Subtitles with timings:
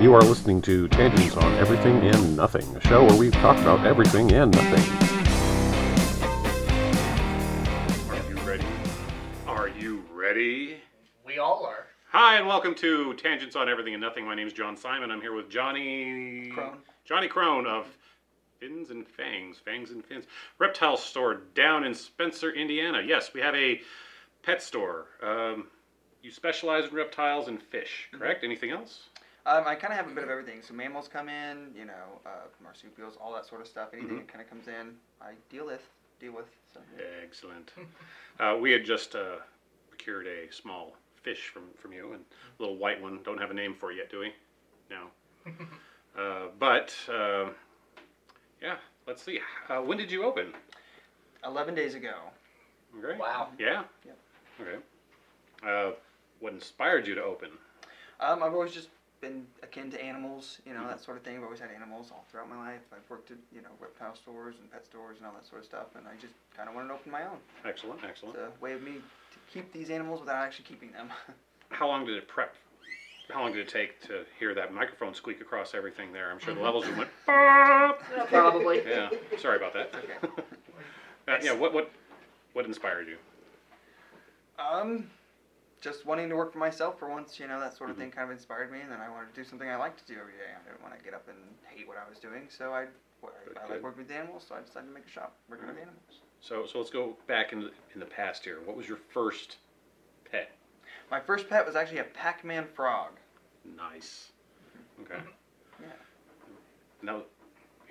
[0.00, 3.84] You are listening to Tangents on Everything and Nothing, a show where we talk about
[3.84, 4.84] everything and nothing.
[8.08, 8.64] Are you ready?
[9.48, 10.76] Are you ready?
[11.26, 11.88] We all are.
[12.12, 14.24] Hi, and welcome to Tangents on Everything and Nothing.
[14.24, 15.10] My name is John Simon.
[15.10, 16.78] I'm here with Johnny Crone.
[17.04, 17.88] Johnny Crone of
[18.60, 20.26] Fins and Fangs, Fangs and Fins
[20.60, 23.02] Reptile Store down in Spencer, Indiana.
[23.04, 23.80] Yes, we have a
[24.44, 25.06] pet store.
[25.20, 25.66] Um,
[26.22, 28.44] you specialize in reptiles and fish, correct?
[28.44, 29.08] Anything else?
[29.48, 30.60] Um, I kind of have a bit of everything.
[30.60, 33.88] So mammals come in, you know, uh, marsupials, all that sort of stuff.
[33.94, 34.18] Anything Mhm.
[34.18, 35.88] that kind of comes in, I deal with.
[36.20, 36.46] Deal with.
[36.74, 37.04] So, yeah.
[37.22, 37.72] Excellent.
[38.40, 39.38] Uh, we had just uh,
[39.88, 40.94] procured a small
[41.24, 42.24] fish from, from you, and
[42.56, 43.20] a little white one.
[43.24, 44.32] Don't have a name for it yet, do we?
[44.88, 45.10] No.
[46.16, 47.46] uh, but uh,
[48.62, 48.76] yeah,
[49.08, 49.40] let's see.
[49.68, 50.54] Uh, when did you open?
[51.44, 52.14] Eleven days ago.
[52.96, 53.18] Okay.
[53.18, 53.48] Wow.
[53.58, 53.82] Yeah.
[54.04, 54.18] Yep.
[54.60, 54.78] Okay.
[55.66, 55.94] Uh,
[56.38, 57.50] what inspired you to open?
[58.20, 58.88] Um, I've always just
[59.20, 60.88] been akin to animals, you know, Mhm.
[60.88, 61.36] that sort of thing.
[61.36, 62.82] I've always had animals all throughout my life.
[62.92, 65.64] I've worked at, you know, reptile stores and pet stores and all that sort of
[65.66, 67.40] stuff, and I just kind of wanted to open my own.
[67.64, 67.98] Excellent.
[68.04, 68.38] It's Excellent.
[68.38, 69.02] a way of me
[69.32, 71.10] to keep these animals without actually keeping them.
[71.70, 72.54] How long did it prep?
[73.28, 76.30] How long did it take to hear that microphone squeak across everything there?
[76.30, 77.10] I'm sure the levels went.
[77.28, 78.86] Yeah, probably.
[78.86, 79.10] Yeah.
[79.38, 79.94] Sorry about that.
[79.94, 80.42] okay.
[81.28, 81.52] Uh, yeah.
[81.52, 81.90] What what
[82.54, 83.18] what inspired you?
[84.58, 85.10] Um,
[85.80, 88.00] just wanting to work for myself for once, you know, that sort of Mhm.
[88.00, 90.04] thing kind of inspired me, and then I wanted to do something I like to
[90.04, 90.50] do every day.
[90.54, 92.86] I didn't want to get up and hate what I was doing, so I,
[93.22, 95.66] well, I, I like working with animals, so I decided to make a shop working
[95.66, 95.88] with Alright.
[95.88, 96.20] animals.
[96.40, 98.60] So, so let's go back in the, in the past here.
[98.60, 99.58] What was your first
[100.30, 100.50] pet?
[101.10, 103.12] My first pet was actually a Pac-Man frog.
[103.64, 104.32] Nice.
[105.02, 105.20] Okay.
[105.80, 105.88] Yeah.
[107.02, 107.22] Now,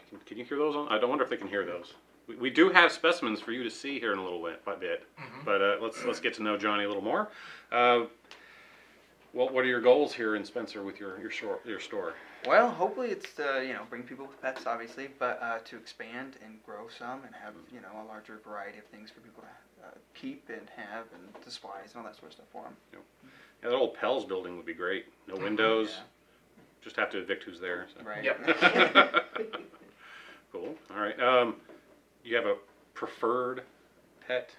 [0.10, 0.76] can, can you hear those?
[0.76, 0.88] On?
[0.90, 1.94] I don't wonder if they can hear those.
[2.28, 5.03] We, we do have specimens for you to see here in a little bit, bit.
[5.17, 5.45] Mhm.
[5.45, 7.29] But uh, let's let's get to know Johnny a little more.
[7.72, 8.06] Uh,
[9.34, 11.59] what what are your goals here in Spencer with your your store?
[11.66, 12.13] Your store?
[12.46, 16.38] Well, hopefully it's to, you know, bring people with pets, obviously, but uh, to expand
[16.46, 19.88] and grow some and have, you know, a larger variety of things for people to
[19.88, 22.73] uh, keep and have and displays and all that sort of stuff for them.
[22.94, 25.06] Yeah, that old Pell's building would be great.
[25.28, 25.90] No windows.
[25.97, 26.03] Yeah.
[26.84, 27.88] Just have to evict who's there.
[27.97, 28.03] so.
[28.06, 28.23] Right.
[28.23, 28.46] Yep.
[30.53, 30.75] cool.
[30.91, 31.19] All right.
[31.19, 31.56] Um,
[32.28, 32.56] you have a
[32.94, 33.64] preferred
[34.28, 34.52] pet?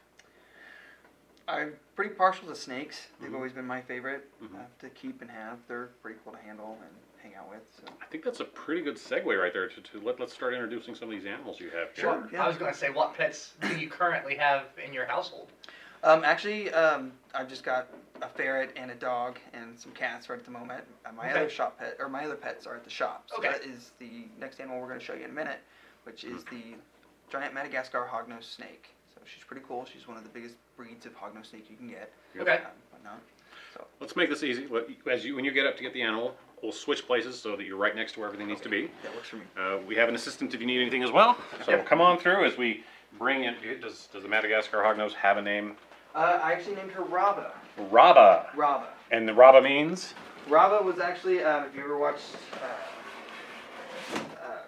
[1.46, 3.08] I'm pretty partial to snakes.
[3.20, 3.34] They've Mhm.
[3.34, 4.58] always been my favorite Mhm.
[4.60, 5.58] uh, to keep and have.
[5.66, 7.62] They're pretty cool to handle and hang out with.
[7.76, 7.92] So.
[8.02, 10.94] I think that's a pretty good segue right there to, to let, let's start introducing
[10.94, 11.92] some of these animals you have.
[11.94, 12.04] here.
[12.04, 12.28] Sure.
[12.32, 12.44] Yeah.
[12.44, 15.50] I was going to say, what pets do you currently have in your household?
[16.02, 17.88] Um, actually, um, I've just got
[18.22, 20.84] a ferret and a dog and some cats right at the moment.
[21.04, 21.40] Uh, my Okay.
[21.40, 23.24] other shop pet or my other pets are at the shop.
[23.28, 23.48] So Okay.
[23.48, 25.60] that is the next animal we're going to show you in a minute,
[26.04, 26.76] which is the
[27.30, 28.88] giant Madagascar hognose snake.
[29.14, 29.86] So she's pretty cool.
[29.92, 32.12] She's one of the biggest breeds of hognose snake you can get.
[32.38, 32.56] Okay.
[32.56, 32.60] Um,
[32.92, 33.20] whatnot.
[34.00, 34.66] Let's make this easy.
[34.66, 37.54] Let- As you, when you get up to get the animal, we'll switch places so
[37.56, 38.90] that you're right next to where everything needs to be.
[39.02, 39.42] That works for me.
[39.56, 41.36] Uh, we have an assistant if you need anything as well.
[41.64, 41.86] So Yep.
[41.86, 42.82] come on through as we
[43.18, 43.54] bring in.
[43.80, 45.76] Does, does the Madagascar hognose have a name?
[46.14, 47.52] Uh, I actually named her Rava.
[47.92, 48.46] Raba.
[48.56, 48.88] Rava.
[49.12, 50.14] And the Raba means?
[50.48, 52.22] Rava was actually, um, if you ever watched
[52.54, 54.58] uh, uh,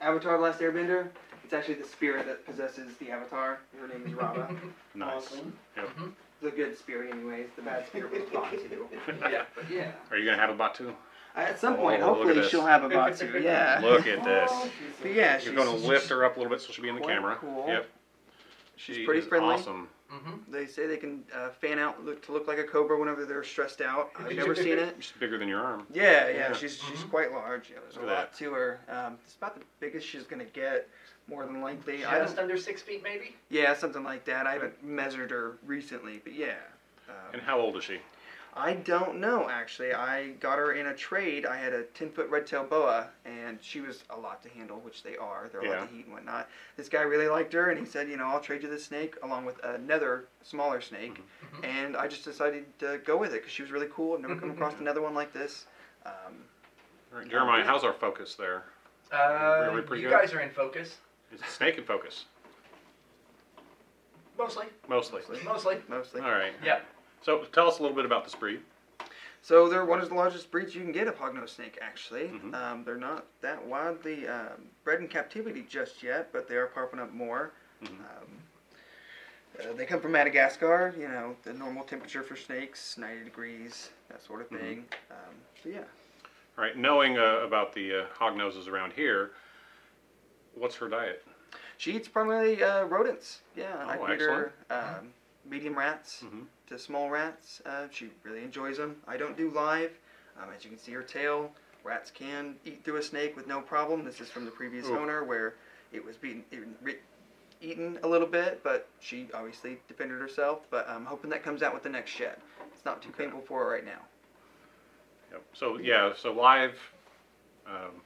[0.00, 1.08] Avatar: The Last Airbender,
[1.44, 3.58] it's actually the spirit that possesses the Avatar.
[3.80, 4.56] Her name is Raava.
[4.94, 5.26] Nice.
[5.26, 5.52] Awesome.
[5.76, 5.86] Yep.
[5.88, 6.06] Mm-hmm.
[6.42, 7.46] The good spirit, anyways.
[7.56, 8.60] The bad spirit was Vaatu.
[9.30, 9.42] Yeah.
[9.54, 9.92] But yeah.
[10.10, 10.92] Are you going to have a Vaatu?
[11.36, 12.50] At some point, Oh, look at hopefully, this.
[12.50, 13.42] she'll have a Vaatu.
[13.42, 13.80] Yeah.
[13.82, 14.52] Look at this.
[15.02, 16.88] But yeah, she's, You're going to lift her up a little bit so she'll be
[16.90, 17.36] in the Quite camera.
[17.40, 17.64] cool.
[17.66, 17.88] Yep.
[18.76, 19.54] She's She pretty friendly.
[19.54, 19.88] Awesome.
[20.12, 20.52] Mm-hmm.
[20.52, 23.42] They say they can uh, fan out look, to look like a cobra whenever they're
[23.42, 24.10] stressed out.
[24.18, 24.94] I've never seen it.
[25.00, 25.86] She's bigger than your arm.
[25.92, 26.52] Yeah, yeah, Yeah.
[26.52, 27.10] she's she's Mhm.
[27.10, 27.70] quite large.
[27.70, 28.80] Yeah, there's Look a at lot to her.
[28.88, 30.88] Um, it's about the biggest she's gonna get,
[31.26, 32.04] more than likely.
[32.04, 33.34] I Just under six feet, maybe?
[33.48, 34.46] yeah, something like that.
[34.46, 36.54] I haven't measured her recently, but yeah.
[37.08, 37.98] Um, And how old is she?
[38.56, 39.92] I don't know actually.
[39.92, 41.44] I got her in a trade.
[41.44, 44.78] I had a ten foot red tail boa, and she was a lot to handle,
[44.80, 45.48] which they are.
[45.50, 45.80] They're a Yeah.
[45.80, 46.48] lot to heat and whatnot.
[46.76, 49.16] This guy really liked her, and he said, you know, I'll trade you this snake
[49.24, 51.14] along with another smaller snake.
[51.14, 51.64] Mhm.
[51.64, 54.14] And I just decided to go with it because she was really cool.
[54.14, 55.66] I've never come across another one like this.
[56.06, 56.12] Um,
[57.12, 58.64] All right, Jeremiah, how's our focus there?
[59.10, 60.14] Uh, Really pretty you good?
[60.14, 60.98] guys are in focus.
[61.32, 62.26] Is the snake in focus?
[64.38, 64.66] Mostly.
[64.88, 65.20] Mostly.
[65.44, 65.78] Mostly.
[65.88, 66.20] mostly.
[66.20, 66.52] All right.
[66.62, 66.80] Yeah.
[67.24, 68.60] So tell us a little bit about this breed.
[69.40, 71.78] So they're one of the largest breeds you can get of hognose snake.
[71.80, 72.54] Actually, Mhm.
[72.54, 77.00] um, they're not that widely um, bred in captivity just yet, but they are popping
[77.00, 77.52] up more.
[77.82, 78.00] Mhm.
[78.00, 78.42] Um,
[79.58, 80.94] uh, they come from Madagascar.
[80.98, 84.58] You know, the normal temperature for snakes, 90 degrees, that sort of Mhm.
[84.58, 84.88] thing.
[85.10, 85.84] Um, so yeah.
[86.56, 86.76] All right.
[86.76, 89.32] Knowing uh, about the uh, hog noses around here,
[90.54, 91.24] what's her diet?
[91.78, 93.40] She eats primarily uh, rodents.
[93.54, 95.12] Yeah, I Oh, feed her um,
[95.44, 96.46] medium rats Mhm.
[96.68, 97.60] To small rats.
[97.66, 98.96] Uh, she really enjoys them.
[99.06, 99.92] I don't do live.
[100.40, 101.50] Um, as you can see, her tail
[101.84, 104.04] rats can eat through a snake with no problem.
[104.04, 104.98] This is from the previous Ooh.
[104.98, 105.54] owner where
[105.92, 106.98] it was beaten, it, ri-
[107.60, 110.60] eaten a little bit, but she obviously defended herself.
[110.70, 112.36] But I'm hoping that comes out with the next shed.
[112.74, 113.24] It's not too Okay.
[113.24, 114.00] painful for her right now.
[115.32, 115.42] Yep.
[115.52, 116.78] So yeah, so live
[117.66, 118.00] um,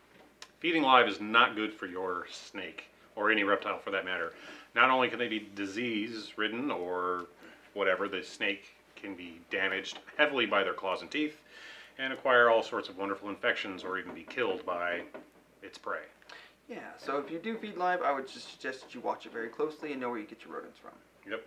[0.61, 2.85] feeding live is not good for your snake
[3.17, 4.33] or any reptile for that matter.
[4.75, 7.27] Not only can they be disease ridden or
[7.79, 8.67] whatever, the snake
[8.97, 11.41] can be damaged heavily by their claws and teeth
[11.99, 15.03] and acquire all sorts of wonderful infections or even be killed by
[15.63, 16.03] its prey.
[16.69, 16.81] Yeah.
[16.99, 19.49] So if you do feed live, I would just suggest that you watch it very
[19.49, 20.93] closely and know where you get your rodents from.
[21.31, 21.47] Yep.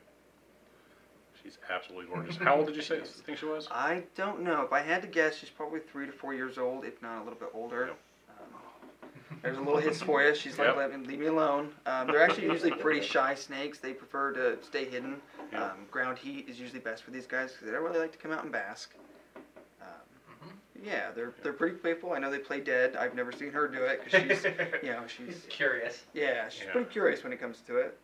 [1.43, 2.37] She's absolutely gorgeous.
[2.37, 3.67] How old did you say think she was?
[3.71, 4.61] I don't know.
[4.61, 7.23] If I had to guess, she's probably three to four years old, if not a
[7.23, 7.87] little bit older.
[7.87, 7.97] Yep.
[8.29, 10.35] Um, there's a little hiss for you.
[10.35, 10.77] She's like, Yep.
[10.77, 11.69] let me, leave me alone.
[11.85, 13.79] Um, they're actually usually pretty shy snakes.
[13.79, 15.15] They prefer to stay hidden.
[15.51, 15.63] Yeah.
[15.65, 18.17] Um, ground heat is usually best for these guys because they don't really like to
[18.17, 18.93] come out and bask.
[19.81, 19.87] Um,
[20.43, 20.85] Mm-hmm.
[20.87, 22.13] yeah, they're they're pretty playful.
[22.13, 22.95] I know they play dead.
[22.95, 24.43] I've never seen her do it because she's,
[24.83, 26.03] you know, she's curious.
[26.13, 26.71] yeah, she's Yeah.
[26.71, 27.97] pretty curious when it comes to it.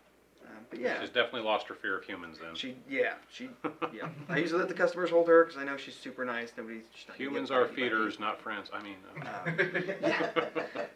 [0.70, 2.54] But yeah, She's definitely lost her fear of humans then.
[2.56, 3.50] she, yeah, she,
[3.94, 4.10] yeah.
[4.28, 6.52] I usually let the customers hold her because I know she's super nice.
[6.58, 6.82] Nobody.
[6.94, 8.70] she's not Humans are feeders, not friends.
[8.74, 9.60] I mean, uh, Um,
[10.02, 10.30] yeah.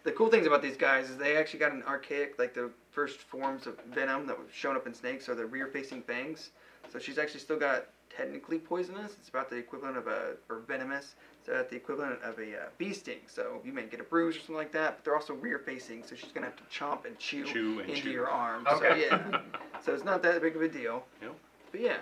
[0.03, 3.19] The cool things about these guys is they actually got an archaic, like the first
[3.19, 6.49] forms of venom that was shown up in snakes are the rear-facing fangs.
[6.91, 7.85] So she's actually still got
[8.15, 9.13] technically poisonous.
[9.19, 11.15] It's about the equivalent of a, or venomous.
[11.45, 13.19] So at the equivalent of a uh, bee sting.
[13.27, 16.03] So you may get a bruise or something like that, but they're also rear-facing.
[16.03, 18.11] So she's gonna have to chomp and chew, Chew and into chew.
[18.11, 18.67] your arm.
[18.71, 19.07] Okay.
[19.09, 19.41] So yeah.
[19.83, 21.03] so it's not that big of a deal.
[21.21, 21.35] Yep.
[21.71, 21.97] But yeah.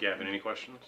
[0.00, 0.78] Gavin, any questions?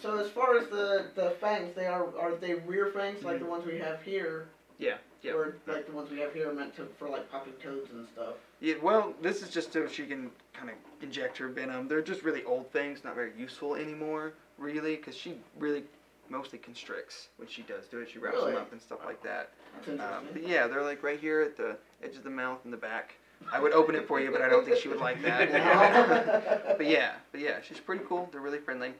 [0.00, 3.46] So as far as the the fangs, they are are they rear fangs like the
[3.46, 4.48] ones we have here,
[4.78, 4.98] Yeah.
[5.22, 5.32] Yeah.
[5.32, 8.06] or like the ones we have here are meant to for like popping toads and
[8.14, 8.34] stuff?
[8.60, 11.88] Yeah, well, this is just so she can kind of inject her venom.
[11.88, 15.84] They're just really old things, not very useful anymore, really, because she really
[16.28, 18.10] mostly constricts when she does do it.
[18.10, 18.52] She wraps Really?
[18.52, 19.50] them up and stuff like that.
[19.88, 22.76] Um, but yeah, they're like right here at the edge of the mouth and the
[22.76, 23.14] back.
[23.52, 26.76] I would open it for you, but I don't think she would like that.
[26.78, 28.28] but yeah, but yeah, she's pretty cool.
[28.30, 28.92] They're really friendly.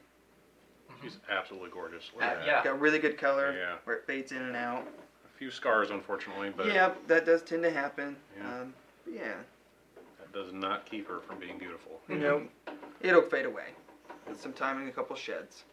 [1.03, 2.09] She's absolutely gorgeous.
[2.13, 2.63] Look Uh, at yeah.
[2.63, 3.75] Got really good color Yeah.
[3.85, 4.85] where it fades in and out.
[5.39, 8.17] A few scars, unfortunately, but yeah, that does tend to happen.
[8.37, 8.59] Yeah.
[8.59, 8.73] Um,
[9.09, 9.35] yeah,
[10.19, 12.01] that does not keep her from being beautiful.
[12.09, 12.43] you know,
[12.99, 13.67] it'll fade away
[14.27, 15.63] with some time and a couple sheds.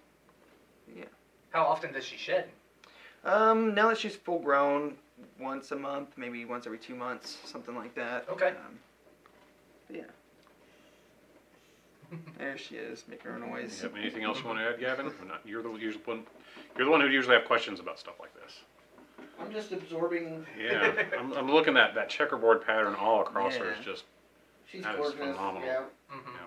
[0.96, 1.06] Yeah.
[1.50, 2.48] How often does she shed?
[3.24, 4.94] Um, now that she's full grown,
[5.40, 8.24] once a month, maybe once every two months, something like that.
[8.30, 8.50] Okay.
[8.50, 8.78] Um,
[9.92, 10.02] yeah.
[12.38, 13.80] there she is, making her noise.
[13.82, 13.94] Yep.
[13.98, 15.06] Anything else you want to add, Gavin?
[15.06, 15.40] Or not?
[15.44, 16.22] You're the usual one.
[16.76, 18.60] You're the one who usually have questions about stuff like this.
[19.40, 20.46] I'm just absorbing.
[20.60, 23.70] Yeah, I'm, I'm looking at that checkerboard pattern all across her.
[23.70, 23.84] Is Yeah.
[23.84, 24.04] just
[24.70, 25.18] She's That is gorgeous.
[25.20, 25.66] phenomenal.
[25.66, 25.82] Yeah.
[26.12, 26.44] Mm-hmm.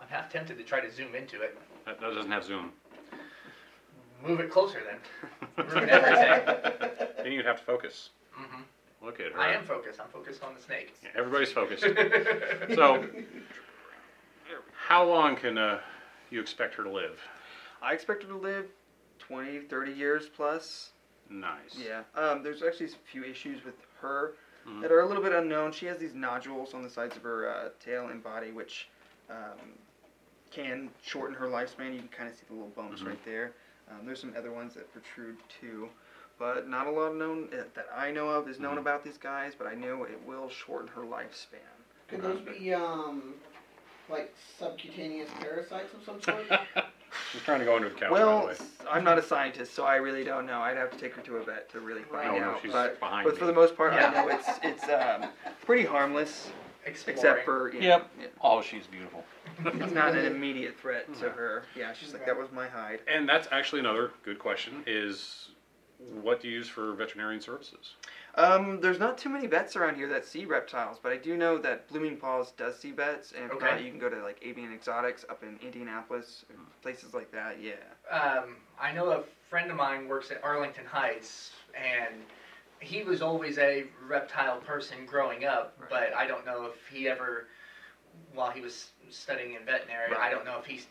[0.00, 1.56] I'm half tempted to try to zoom into it.
[1.86, 2.72] that, that doesn't have zoom.
[4.22, 5.66] Move it closer then.
[5.68, 6.90] Ruin everything.
[7.22, 8.10] then you'd have to focus.
[8.32, 8.62] hmm
[9.02, 9.40] Look at her.
[9.40, 10.00] I am focused.
[10.00, 10.92] I'm focused on the snake.
[11.04, 11.84] Yeah, everybody's focused.
[12.74, 13.04] So,
[14.76, 15.78] how long can uh,
[16.30, 17.18] you expect her to live?
[17.80, 18.66] I expect her to live
[19.20, 20.90] 20, 30 years plus.
[21.30, 21.76] Nice.
[21.76, 22.02] Yeah.
[22.14, 24.34] Um, there's actually a few issues with her
[24.66, 24.82] Mhm.
[24.82, 25.72] that are a little bit unknown.
[25.72, 28.88] She has these nodules on the sides of her uh, tail and body, which
[29.30, 29.78] um,
[30.50, 31.92] can shorten her lifespan.
[31.92, 33.06] You can kind of see the little bumps Mhm.
[33.08, 33.52] right there.
[33.90, 35.90] Um, there's some other ones that protrude too,
[36.38, 38.80] but not a lot known uh, that I know of is known Mhm.
[38.80, 39.54] about these guys.
[39.54, 41.58] But I know it will shorten her lifespan.
[42.08, 43.38] Could those be um
[44.08, 46.46] like subcutaneous parasites of some sort?
[47.32, 48.52] She's trying to go under the couch, by the well, way.
[48.52, 50.60] s- I'm not a scientist, so I really don't know.
[50.60, 52.62] I'd have to take her to a vet to really find Oh, no, out.
[52.62, 53.48] she's but behind but for me.
[53.48, 54.08] the most part, Yeah.
[54.08, 55.30] I know it's it's um,
[55.66, 56.50] pretty harmless,
[56.86, 57.18] Exploring.
[57.18, 58.10] except for you know, Yep.
[58.20, 58.26] yeah.
[58.40, 59.24] Oh, she's beautiful.
[59.64, 61.64] it's not an immediate threat to her.
[61.76, 63.00] Yeah, she's like that was my hide.
[63.06, 65.50] And that's actually another good question: is
[65.98, 67.94] what do you use for veterinarian services?
[68.38, 71.58] Um, there's not too many vets around here that see reptiles, but I do know
[71.58, 73.66] that Blooming Paws does see vets, and if Okay.
[73.66, 76.44] not, you can go to like Avian Exotics up in Indianapolis,
[76.80, 77.56] places like that.
[77.60, 77.74] Yeah.
[78.08, 82.14] Um, I know a friend of mine works at Arlington Heights, and
[82.78, 85.90] he was always a reptile person growing up, Right.
[85.90, 87.48] but I don't know if he ever,
[88.34, 90.82] while he was studying in veterinary, I don't know if he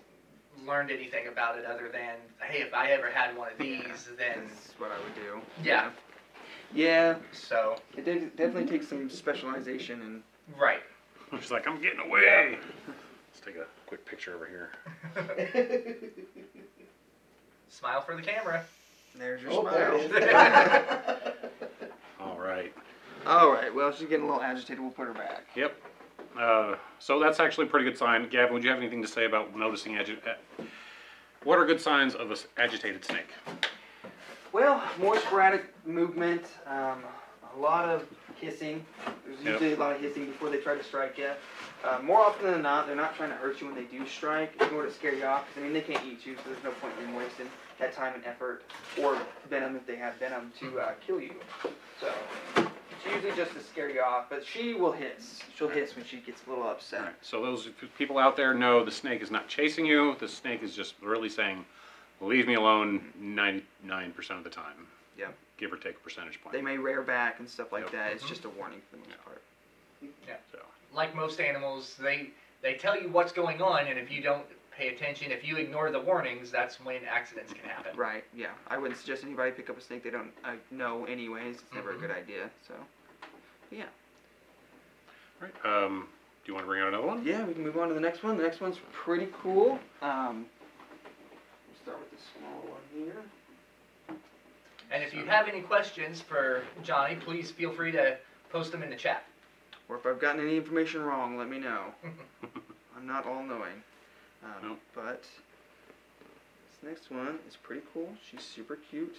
[0.66, 4.50] learned anything about it other than, hey, if I ever had one of these, then
[4.50, 5.39] That's what I would do.
[5.63, 5.86] yeah.
[5.86, 5.89] Yeah,
[7.31, 10.24] So it did, definitely takes some specialization and
[10.59, 10.81] right.
[11.39, 12.57] She's like, I'm getting away.
[12.88, 14.71] Let's take a quick picture over here.
[17.69, 18.63] Smile for the camera.
[19.15, 20.00] there's your oh, smile.
[20.00, 21.89] it is.
[22.19, 22.74] All right.
[23.25, 23.74] All right.
[23.74, 24.79] Well, she's getting a little agitated.
[24.79, 25.45] We'll put her back.
[25.55, 25.75] Yep.
[26.39, 28.29] Uh, so that's actually a pretty good sign.
[28.29, 30.63] Gavin, would you have anything to say about noticing agi- uh,
[31.43, 33.29] What are good signs of an agitated snake?
[34.54, 37.04] Well, more sporadic movement, um,
[37.56, 38.04] a lot of
[38.39, 38.86] hissing.
[39.25, 39.54] There's Yep.
[39.54, 41.32] usually a lot of hissing before they try to strike you.
[41.84, 44.54] Uh, more often than not, they're not trying to hurt you when they do strike.
[44.60, 45.46] It's more to scare you off.
[45.48, 47.50] 'cause, I mean, they can't eat you, so there's no point in wasting
[47.80, 48.63] that time and effort
[49.01, 49.18] or
[49.50, 51.36] venom if they have venom to uh, kill you.
[52.00, 52.12] So
[52.56, 54.25] it's usually just to scare you off.
[54.30, 55.42] But she will hiss.
[55.56, 57.01] She'll hiss when she gets a little upset.
[57.01, 57.13] Right.
[57.22, 60.16] So those people out there know the snake is not chasing you.
[60.20, 61.66] The snake is just really saying,
[62.21, 64.88] "Leave me alone." Ninety-nine percent of the time.
[65.17, 65.36] Yep.
[65.57, 66.53] Give or take a percentage point.
[66.53, 67.91] They may rear back and stuff like Yep.
[67.93, 68.12] that.
[68.13, 69.24] It's just a warning for the most Yeah.
[69.24, 69.41] part.
[70.51, 70.59] So
[70.93, 72.31] Like most animals, they
[72.62, 75.89] they tell you what's going on, and if you don't pay attention, if you ignore
[75.91, 77.95] the warnings, that's when accidents can happen.
[77.97, 78.24] Right.
[78.33, 78.51] Yeah.
[78.67, 81.57] I wouldn't suggest anybody pick up a snake they don't uh, know anyways.
[81.62, 81.97] It's never Mhm.
[81.97, 82.50] a good idea.
[82.67, 82.74] So.
[83.71, 83.86] Yeah.
[85.39, 85.53] right.
[85.65, 86.07] Um,
[86.45, 87.24] do you want to bring out another one?
[87.25, 88.38] Yeah, we can move on to the next one.
[88.38, 89.79] The next one's pretty cool.
[90.01, 90.56] Um, we'll
[91.88, 93.15] start with the small one here.
[94.91, 98.17] And if you have any questions for Johnny, please feel free to
[98.50, 99.24] post them in the chat.
[99.88, 101.84] Or if I've gotten any information wrong, let me know.
[102.98, 103.82] I'm not all knowing.
[104.44, 104.79] Um, Nope.
[104.94, 108.10] But this next one is pretty cool.
[108.29, 109.15] She's super cute.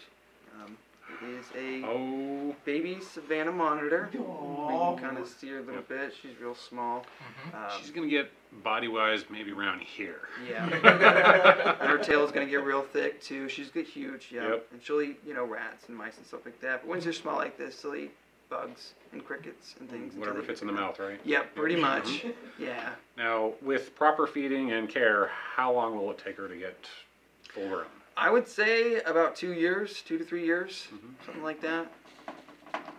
[0.55, 0.88] Um, it
[1.23, 4.09] is a Oh, baby Savannah monitor.
[4.12, 6.15] You can kind of see her a little bit.
[6.21, 7.00] She's real small.
[7.00, 7.57] Mm-hmm.
[7.57, 8.31] Um, she's gonna get
[8.62, 10.29] body-wise maybe around here.
[10.49, 10.65] yeah.
[11.81, 13.49] and her tail's gonna get real thick too.
[13.49, 14.49] She's get huge, yeah.
[14.49, 14.67] Yep.
[14.73, 16.83] And she'll eat, you know, rats and mice and stuff like that.
[16.83, 18.12] But when they're small like this, they'll eat
[18.49, 20.15] bugs and crickets and things.
[20.15, 21.21] Whatever fits in the mouth, right?
[21.25, 21.83] Yep, pretty mm-hmm.
[21.83, 22.05] much.
[22.05, 22.62] Mm-hmm.
[22.62, 22.91] Yeah.
[23.17, 26.77] Now, with proper feeding and care, how long will it take her to get
[27.53, 27.85] full grown?
[28.21, 31.25] I would say about two years, two to three years, Mhm.
[31.25, 31.87] something like that.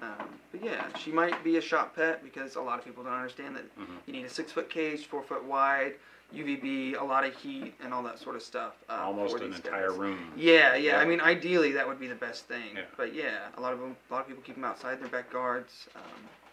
[0.01, 3.11] Um, but yeah, she might be a shop pet because a lot of people don't
[3.13, 3.97] understand that Mhm.
[4.05, 5.95] you need a six foot cage, four foot wide,
[6.31, 8.75] UVB, a lot of heat, and all that sort of stuff.
[8.87, 9.97] Uh, Almost an entire guys.
[9.97, 10.31] room.
[10.37, 10.99] Yeah, yeah.
[10.99, 12.77] I mean, ideally that would be the best thing.
[12.77, 12.83] Yeah.
[12.95, 15.09] But yeah, a lot of them, a lot of people keep them outside in their
[15.09, 16.01] backyards, um,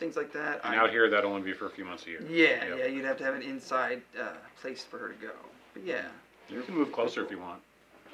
[0.01, 0.61] things like that.
[0.65, 2.23] And I- out here, that'll only be for a few months a year.
[2.23, 2.79] Yeah, Yep.
[2.79, 2.87] yeah.
[2.87, 4.31] You'd have to have an inside uh,
[4.61, 5.33] place for her to go.
[5.73, 6.09] But yeah,
[6.49, 7.61] You can move closer if you want.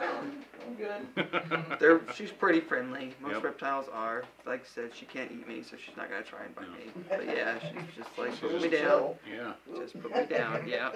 [0.01, 1.77] I'm good.
[1.81, 3.15] they're she's pretty friendly.
[3.21, 3.45] Most Yep.
[3.45, 4.25] reptiles are.
[4.47, 6.75] Like I said, she can't eat me, so she's not gonna try and bite No.
[6.77, 7.05] me.
[7.09, 8.81] But yeah, she's just like She's put just me down.
[8.89, 9.19] chill.
[9.31, 9.53] yeah.
[9.77, 10.65] Just put me down.
[10.69, 10.91] Yeah,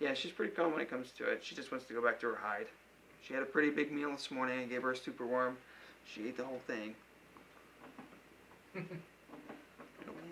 [0.00, 0.14] yeah.
[0.14, 1.40] She's pretty calm when it comes to it.
[1.44, 2.66] She just wants to go back to her hide.
[3.26, 4.60] She had a pretty big meal this morning.
[4.60, 5.56] I gave her a super worm.
[6.12, 6.94] She ate the whole thing.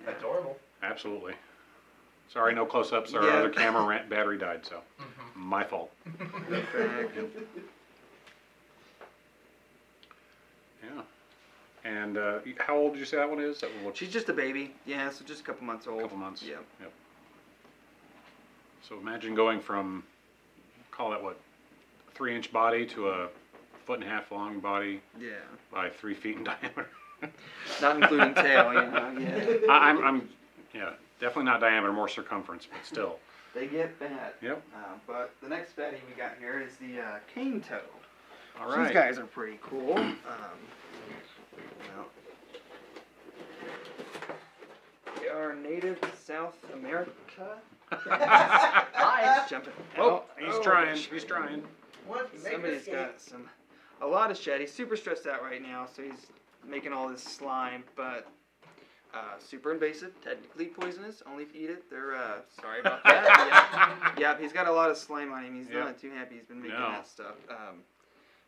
[0.04, 0.14] Yeah.
[0.18, 0.58] Adorable.
[0.82, 1.34] Absolutely.
[2.28, 3.14] Sorry, no close-ups.
[3.14, 3.34] Our Yeah.
[3.34, 5.36] other camera ran- battery died, so Mhm.
[5.36, 5.92] my fault.
[6.18, 7.16] Perfect.
[10.82, 11.02] Yeah.
[11.84, 13.60] And uh, how old did you say that one is?
[13.60, 14.72] That will look She's just a baby.
[14.86, 16.02] Yeah, so just a couple months a old.
[16.02, 16.42] couple months.
[16.42, 16.56] Yeah.
[16.80, 16.92] Yep.
[18.88, 20.02] So imagine going from,
[20.90, 21.38] call that what,
[22.14, 23.28] three-inch body to a
[23.86, 25.30] foot and a half long body Yeah.
[25.72, 26.88] by three feet in diameter.
[27.80, 29.16] Not including tail, you know.
[29.18, 29.72] Yeah.
[29.72, 30.28] I, I'm, I'm,
[30.74, 33.18] yeah, definitely not diameter, more circumference, but still.
[33.54, 34.36] They get fat.
[34.40, 34.62] Yep.
[34.74, 37.80] Uh, but the next fatty we got here is the uh, cane toad.
[38.60, 39.96] All These guys are pretty cool.
[39.98, 40.14] Um,
[41.96, 42.06] well,
[45.20, 47.10] they are native to South America.
[47.90, 49.44] Hi.
[49.48, 49.72] Jumping.
[49.98, 50.94] Oh, he's Oh, trying.
[50.94, 51.08] gosh.
[51.12, 51.62] He's trying.
[52.06, 52.32] What?
[52.42, 52.94] Make Somebody's escape.
[52.94, 53.48] got some,
[54.00, 54.60] a lot of shed.
[54.60, 56.26] He's super stressed out right now, so he's
[56.66, 58.28] making all this slime, but
[59.14, 61.22] uh, super invasive, technically poisonous.
[61.28, 61.90] Only if you eat it.
[61.90, 64.12] They're uh, sorry about that.
[64.18, 64.32] yeah.
[64.34, 65.54] yeah, he's got a lot of slime on him.
[65.56, 65.84] He's Yep.
[65.84, 66.36] not too happy.
[66.36, 66.90] He's been making No.
[66.92, 67.34] that stuff.
[67.50, 67.80] Um,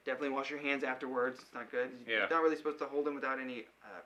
[0.05, 1.39] definitely wash your hands afterwards.
[1.41, 1.91] It's not good.
[2.07, 2.19] Yeah.
[2.21, 3.65] You're not really supposed to hold them without any.
[3.85, 4.01] Uh,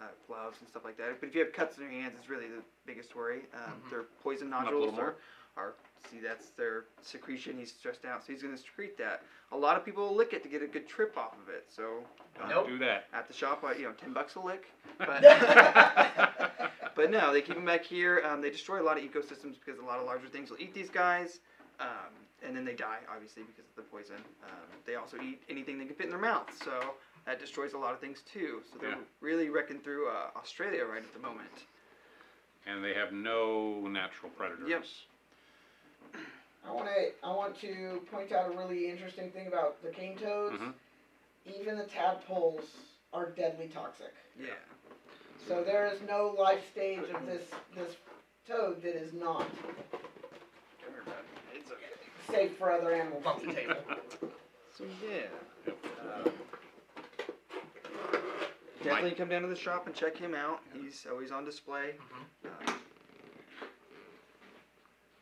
[0.00, 1.08] uh, gloves and stuff like that.
[1.18, 3.40] But if you have cuts in your hands, it's really the biggest worry.
[3.52, 3.90] Um, Mhm.
[3.90, 5.16] Their poison nodules are,
[5.56, 5.74] are
[6.08, 7.58] see that's their secretion.
[7.58, 9.24] He's stressed out, so he's going to secrete that.
[9.50, 11.66] A lot of people will lick it to get a good trip off of it.
[11.68, 12.04] So
[12.38, 12.68] Don't Nope.
[12.68, 13.08] do that.
[13.12, 14.70] at the shop, uh, you know, ten bucks a lick.
[14.98, 15.20] But
[16.94, 18.22] but no, they keep them back here.
[18.24, 20.74] Um, they destroy a lot of ecosystems because a lot of larger things will eat
[20.74, 21.40] these guys,
[21.80, 21.88] um,
[22.46, 24.16] and then they die obviously because of the poison.
[24.44, 26.94] Um, they also eat anything they can fit in their mouth, so
[27.26, 28.62] that destroys a lot of things too.
[28.72, 28.96] So they're Yeah.
[29.20, 31.64] really wrecking through uh, Australia right at the moment.
[32.66, 34.68] And they have no natural predators.
[34.68, 34.84] Yep.
[36.66, 40.16] I want to I want to point out a really interesting thing about the cane
[40.18, 40.56] toads.
[40.60, 40.74] Mhm.
[41.46, 42.64] Even the tadpoles
[43.12, 44.12] are deadly toxic.
[44.38, 44.48] Yeah.
[45.46, 47.96] So there is no life stage of this this
[48.46, 50.07] toad that is not It's okay.
[52.30, 53.22] Safe for other animals.
[53.24, 53.74] Bump the table.
[54.76, 55.72] So yeah.
[56.24, 56.32] Um,
[58.84, 60.60] definitely come down to the shop and check him out.
[60.72, 61.94] He's always on display.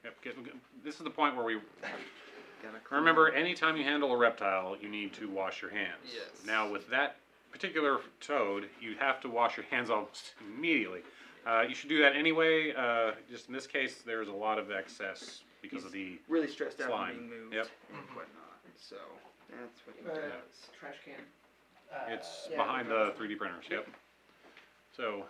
[0.04, 1.54] Yep, get- get- this is the point where we
[2.62, 3.34] Gotta clean Remember, up.
[3.34, 6.00] anytime you handle a reptile, you need to wash your hands.
[6.12, 6.44] Yes.
[6.46, 7.16] Now, with that
[7.52, 11.00] particular toad, you have to wash your hands almost immediately.
[11.46, 12.72] Uh, you should do that anyway.
[12.75, 16.18] Uh, just in this case, there's a lot of excess because of the.
[16.28, 17.11] really stressed out Slime.
[17.18, 17.68] and being moved Yep.
[17.90, 18.61] and whatnot.
[18.76, 18.96] So
[19.50, 20.68] that's what he Uh, does.
[20.78, 21.14] Trash can.
[21.92, 23.64] Uh, It's yeah, behind we the 3D printers.
[23.70, 23.88] Yep.
[24.96, 25.25] So,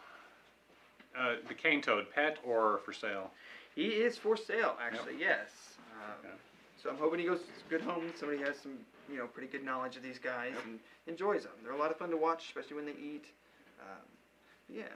[1.17, 3.33] uh, the cane toad, pet or for sale?
[3.75, 5.19] He is for sale, actually.
[5.19, 5.77] Yes.
[5.95, 6.35] Um, Okay.
[6.83, 8.13] So I'm hoping he goes to a good home.
[8.17, 8.79] Somebody has some,
[9.11, 10.65] you know, pretty good knowledge of these guys Yep.
[10.67, 11.53] and enjoys them.
[11.63, 13.25] They're a lot of fun to watch, especially when they eat.
[13.81, 14.07] Um,
[14.69, 14.93] yeah.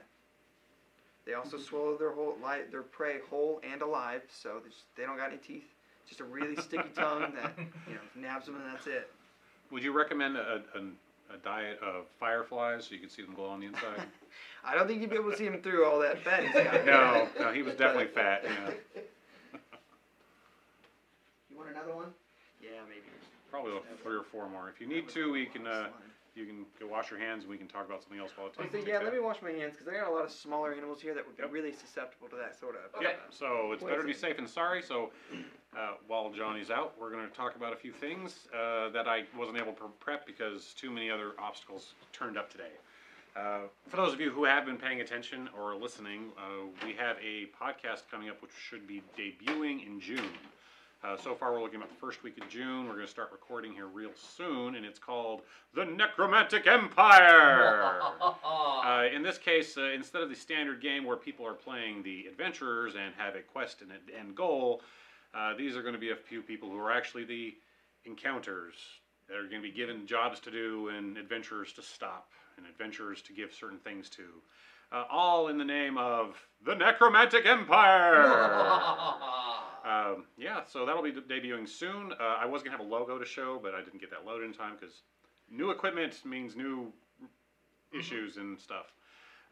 [1.25, 5.03] They also swallow their whole li- their prey whole and alive, so they, just, they
[5.03, 5.65] don't got any teeth.
[6.07, 7.53] Just a really sticky tongue that
[7.87, 9.09] you know nabs them and that's it.
[9.71, 13.45] Would you recommend a, a, a diet of fireflies so you can see them glow
[13.49, 14.03] on the inside?
[14.65, 16.85] I don't think you'd be able to see him through all that fat he's got.
[16.85, 18.43] no, no, he was definitely fat.
[18.43, 18.73] Yeah.
[21.49, 22.07] You want another one?
[22.63, 23.01] Yeah, maybe.
[23.51, 24.69] Probably like three or four more.
[24.69, 25.67] If you need to, we can.
[25.67, 25.89] Uh,
[26.35, 28.53] you can go wash your hands, and we can talk about something else while it
[28.57, 28.73] I takes.
[28.73, 31.01] think, yeah, let me wash my hands because I got a lot of smaller animals
[31.01, 31.51] here that would be Yep.
[31.51, 33.01] really susceptible to that sort of.
[33.01, 33.19] Yep.
[33.31, 34.29] So it's Wait a better to be second.
[34.29, 34.81] safe than sorry.
[34.81, 35.11] So
[35.77, 39.23] uh, while Johnny's out, we're going to talk about a few things uh, that I
[39.37, 42.71] wasn't able to prep because too many other obstacles turned up today.
[43.35, 47.17] Uh, for those of you who have been paying attention or listening, uh, we have
[47.23, 50.29] a podcast coming up which should be debuting in June.
[51.03, 52.87] Uh, so far, we're looking at the first week of June.
[52.87, 55.41] We're going to start recording here real soon, and it's called
[55.73, 57.99] The Necromantic Empire.
[58.83, 62.25] Uh, in this case, uh, instead of the standard game where people are playing the
[62.25, 64.81] adventurers and have a quest and an end goal,
[65.35, 67.55] uh, these are going to be a few people who are actually the
[68.05, 68.73] encounters.
[69.27, 73.21] That are going to be given jobs to do and adventurers to stop and adventurers
[73.23, 74.23] to give certain things to.
[74.91, 78.25] Uh, all in the name of the Necromantic Empire.
[79.83, 82.13] Um, yeah, so that'll be debuting soon.
[82.13, 84.45] Uh, I was gonna have a logo to show, but I didn't get that loaded
[84.45, 85.01] in time because
[85.49, 86.91] new equipment means new
[87.97, 88.85] issues and stuff.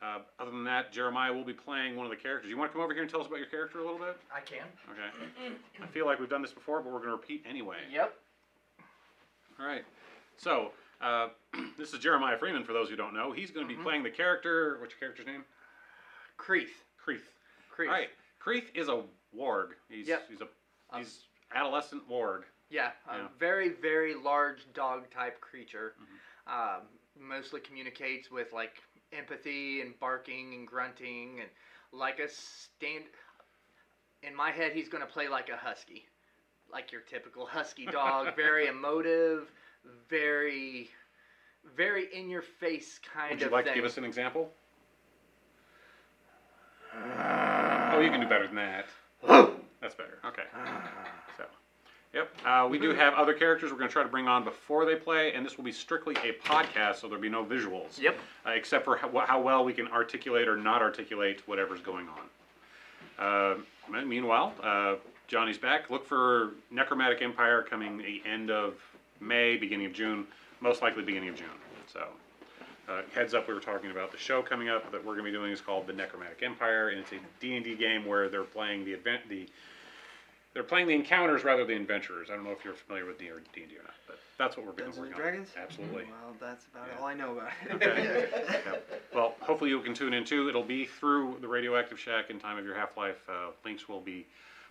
[0.02, 2.50] Uh, other than that, Jeremiah will be playing one of the characters.
[2.50, 4.18] You want to come over here and tell us about your character a little bit?
[4.34, 4.64] I can.
[4.92, 5.56] Okay.
[5.84, 7.78] I feel like we've done this before, but we're gonna repeat anyway.
[7.92, 8.14] Yep.
[9.60, 9.84] All right.
[10.38, 11.28] So uh,
[11.78, 12.64] this is Jeremiah Freeman.
[12.64, 14.78] For those who don't know, he's going to be playing the character.
[14.80, 15.44] What's your character's name?
[16.38, 16.84] Creeth.
[16.98, 17.28] Creeth.
[17.72, 17.90] Creeth.
[17.90, 18.10] All right.
[18.40, 19.04] Creeth is a
[19.36, 19.70] warg.
[19.90, 20.30] He's Yep.
[20.30, 20.48] he's a
[20.92, 22.44] Um, he's adolescent warg.
[22.70, 23.28] Yeah, a Yeah.
[23.38, 25.96] very, very large dog type creature.
[26.00, 26.78] Mm-hmm.
[26.80, 31.50] Um, mostly communicates with like empathy and barking and grunting and
[31.92, 33.06] like a stand.
[34.24, 36.08] In my head, he's gonna play like a husky,
[36.72, 38.36] like your typical husky dog.
[38.36, 39.52] very emotive,
[40.10, 40.90] very,
[41.76, 43.32] very in your face kind of.
[43.32, 43.74] Would you of like thing.
[43.74, 44.52] to give us an example?
[46.94, 48.86] Oh, you can do better than that.
[49.28, 50.20] That's better.
[50.26, 50.44] Okay.
[51.38, 51.46] So,
[52.14, 52.30] yep.
[52.46, 54.96] Uh, we do have other characters we're going to try to bring on before they
[54.96, 58.00] play, and this will be strictly a podcast, so there'll be no visuals.
[58.00, 58.18] Yep.
[58.46, 62.26] Uh, except for how, how well we can articulate or not articulate whatever's going on.
[63.20, 63.56] Uh,
[64.06, 64.96] meanwhile, uh,
[65.28, 65.90] Johnny's back.
[65.90, 68.76] Look for Necromantic Empire coming the end of
[69.20, 70.26] May, beginning of June,
[70.62, 71.48] most likely beginning of June.
[71.92, 72.08] So,
[72.90, 75.32] uh, heads up, we were talking about the show coming up that we're going to
[75.32, 78.86] be doing is called the Necromantic Empire, and it's a D&D game where they're playing
[78.86, 79.48] the event the
[80.56, 82.30] they're playing the encounters rather than the adventurers.
[82.32, 84.66] I don't know if you're familiar with D or D&D or not, but that's what
[84.66, 85.22] we're going to work and on.
[85.22, 85.50] Dragons?
[85.56, 86.06] Absolutely.
[86.06, 87.00] Well, that's about Yeah.
[87.00, 87.74] all I know about it.
[87.76, 88.28] Okay.
[88.66, 89.02] Yep.
[89.14, 90.50] Well, hopefully you can tune in too.
[90.50, 93.18] It'll be through the Radioactive Shack in time of your Half Life.
[93.30, 94.26] Uh, links will be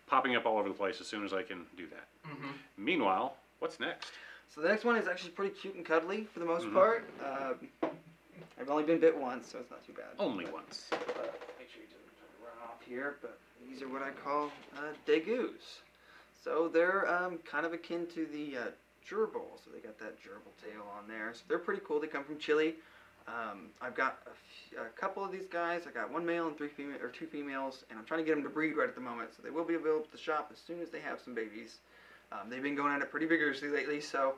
[0.09, 2.09] popping up all over the place as soon as I can do that.
[2.29, 2.53] Mhm.
[2.77, 4.11] Meanwhile, what's next?
[4.53, 6.73] So the next one is actually pretty cute and cuddly for the most Mhm.
[6.73, 7.09] part.
[7.23, 7.55] Uh,
[8.61, 10.07] I've only been bit once, so it's not too bad.
[10.19, 10.87] Only once.
[10.91, 13.17] But make sure you don't run off here.
[13.23, 15.81] But these are what I call uh, degus.
[16.43, 18.61] So they're um, kind of akin to the uh,
[19.09, 19.59] gerbil.
[19.65, 21.33] So they got that gerbil tail on there.
[21.35, 22.01] So they're pretty cool.
[22.01, 22.75] They come from Chile.
[23.29, 25.83] Um, I've got a, f- a couple of these guys.
[25.87, 28.35] I got one male and three female or two females, and I'm trying to get
[28.35, 29.31] them to breed right at the moment.
[29.37, 31.79] So they will be available at the shop as soon as they have some babies.
[32.33, 34.35] Um, they've been going at it pretty vigorously lately, so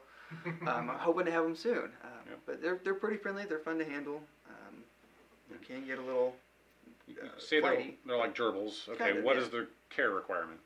[0.46, 1.84] um, I'm hoping to have them soon.
[2.04, 2.38] Um, Yep.
[2.46, 3.44] But they're they're pretty friendly.
[3.44, 4.22] They're fun to handle.
[4.48, 4.84] Um,
[5.50, 6.36] they can get a little
[7.08, 8.88] You you Uh, say they're, they're like gerbils.
[8.88, 9.42] Okay, Kind of, what yeah.
[9.42, 10.60] is the care requirement?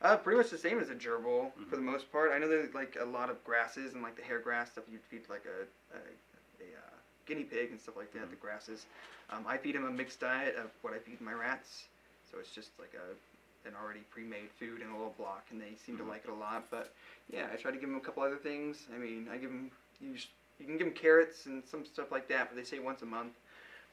[0.00, 1.70] Uh, pretty much the same as a gerbil for Mhm.
[1.70, 2.32] the most part.
[2.32, 5.04] I know they like a lot of grasses and like the hair grass stuff you'd
[5.04, 6.00] feed like a, a,
[6.64, 6.96] a uh,
[7.26, 8.26] guinea pig and stuff like that.
[8.26, 8.30] Mhm.
[8.30, 8.86] The grasses.
[9.30, 11.84] Um, I feed them a mixed diet of what I feed my rats,
[12.30, 13.14] so it's just like a
[13.66, 15.98] an already pre-made food in a little block, and they seem Mhm.
[15.98, 16.70] to like it a lot.
[16.70, 16.94] But
[17.28, 18.88] yeah, I try to give them a couple other things.
[18.94, 19.70] I mean, I give them
[20.00, 22.78] you, just, you can give them carrots and some stuff like that, but they say
[22.78, 23.34] once a month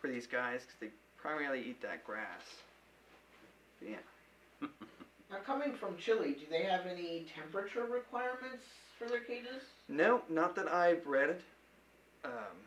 [0.01, 2.62] for these guys because they primarily eat that grass.
[3.79, 3.99] But yeah.
[5.29, 8.65] Now, coming from Chile, do they have any temperature requirements
[8.97, 9.62] for their cages?
[9.88, 11.43] No, not that I've read.
[12.25, 12.58] Um,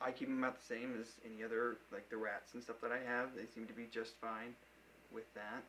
[0.00, 2.92] I keep them about the same as any other, like the rats and stuff that
[2.92, 3.36] I have.
[3.36, 4.54] They seem to be just fine
[5.12, 5.64] with that.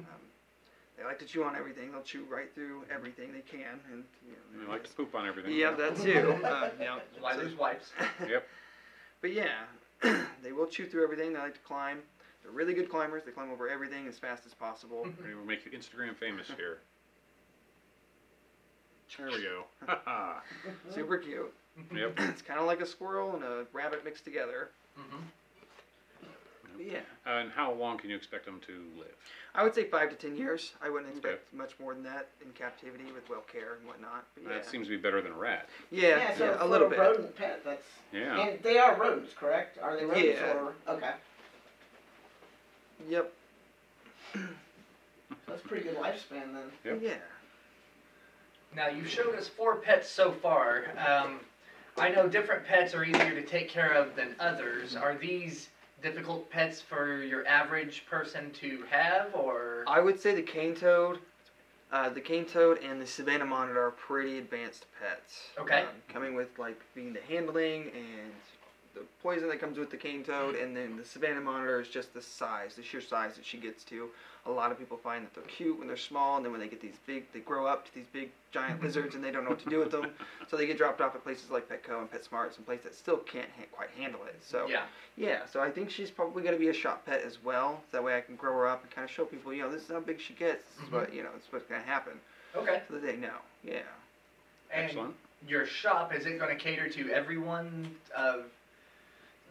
[0.00, 0.20] Um,
[0.96, 1.92] they like to chew on everything.
[1.92, 5.14] They'll chew right through everything they can, and you know, And they like to poop
[5.14, 5.52] on everything.
[5.54, 6.38] Yeah, that too.
[6.44, 6.98] Uh, yeah.
[7.20, 7.92] Why So- lose wipes?
[8.28, 8.46] Yep.
[9.20, 9.64] But yeah,
[10.42, 11.32] they will chew through everything.
[11.32, 11.98] They like to climb.
[12.42, 13.22] They're really good climbers.
[13.24, 15.04] They climb over everything as fast as possible.
[15.22, 16.78] Maybe we'll make you Instagram famous here.
[19.16, 19.64] There we go.
[20.94, 21.52] Super cute.
[21.94, 22.14] yep.
[22.18, 24.70] it's kind of like a squirrel and a rabbit mixed together.
[24.96, 25.22] hmm But
[26.78, 29.14] yeah, Uh, and how long can you expect them to live?
[29.54, 30.74] I would say five to ten years.
[30.80, 31.30] I wouldn't Okay.
[31.34, 34.24] expect much more than that in captivity with well care and whatnot.
[34.34, 35.68] But yeah, That seems to be better than a rat.
[35.90, 36.98] yeah, yeah, so a for little a bit.
[36.98, 38.38] rodent pet, that's Yeah.
[38.38, 39.78] and they are rodents, correct?
[39.78, 40.52] Are they rodents Yeah.
[40.54, 41.14] or okay?
[43.08, 43.32] Yep.
[44.34, 44.40] So
[45.46, 46.72] that's a pretty good lifespan then.
[46.84, 46.98] Yep.
[47.02, 47.14] Yeah.
[48.74, 50.84] Now you've showed us four pets so far.
[50.98, 51.40] Um,
[51.96, 54.94] I know different pets are easier to take care of than others.
[54.94, 55.68] Are these
[56.02, 61.18] difficult pets for your average person to have, or I would say the cane toad,
[61.92, 65.48] uh, the cane toad, and the savannah monitor are pretty advanced pets.
[65.58, 65.80] Okay.
[65.80, 68.32] Um, coming with like being the handling and
[68.94, 72.14] the poison that comes with the cane toad, and then the savannah monitor is just
[72.14, 74.08] the size, the sheer size that she gets to.
[74.46, 76.68] A lot of people find that they're cute when they're small, and then when they
[76.68, 79.50] get these big, they grow up to these big giant lizards, and they don't know
[79.50, 80.10] what to do with them.
[80.48, 83.18] So they get dropped off at places like Petco and PetSmart, some place that still
[83.18, 84.36] can't ha- quite handle it.
[84.40, 84.84] So yeah?
[85.16, 87.82] yeah, so I think she's probably going to be a shop pet as well.
[87.92, 89.82] That way I can grow her up and kind of show people, you know, this
[89.82, 90.64] is how big she gets.
[90.64, 90.94] This is mm-hmm.
[90.96, 92.14] what, you know, this is what's going to happen.
[92.56, 92.82] Okay.
[92.88, 93.36] So that they know.
[93.62, 93.80] Yeah.
[94.72, 95.14] And Excellent.
[95.46, 98.44] your shop is it going to cater to everyone of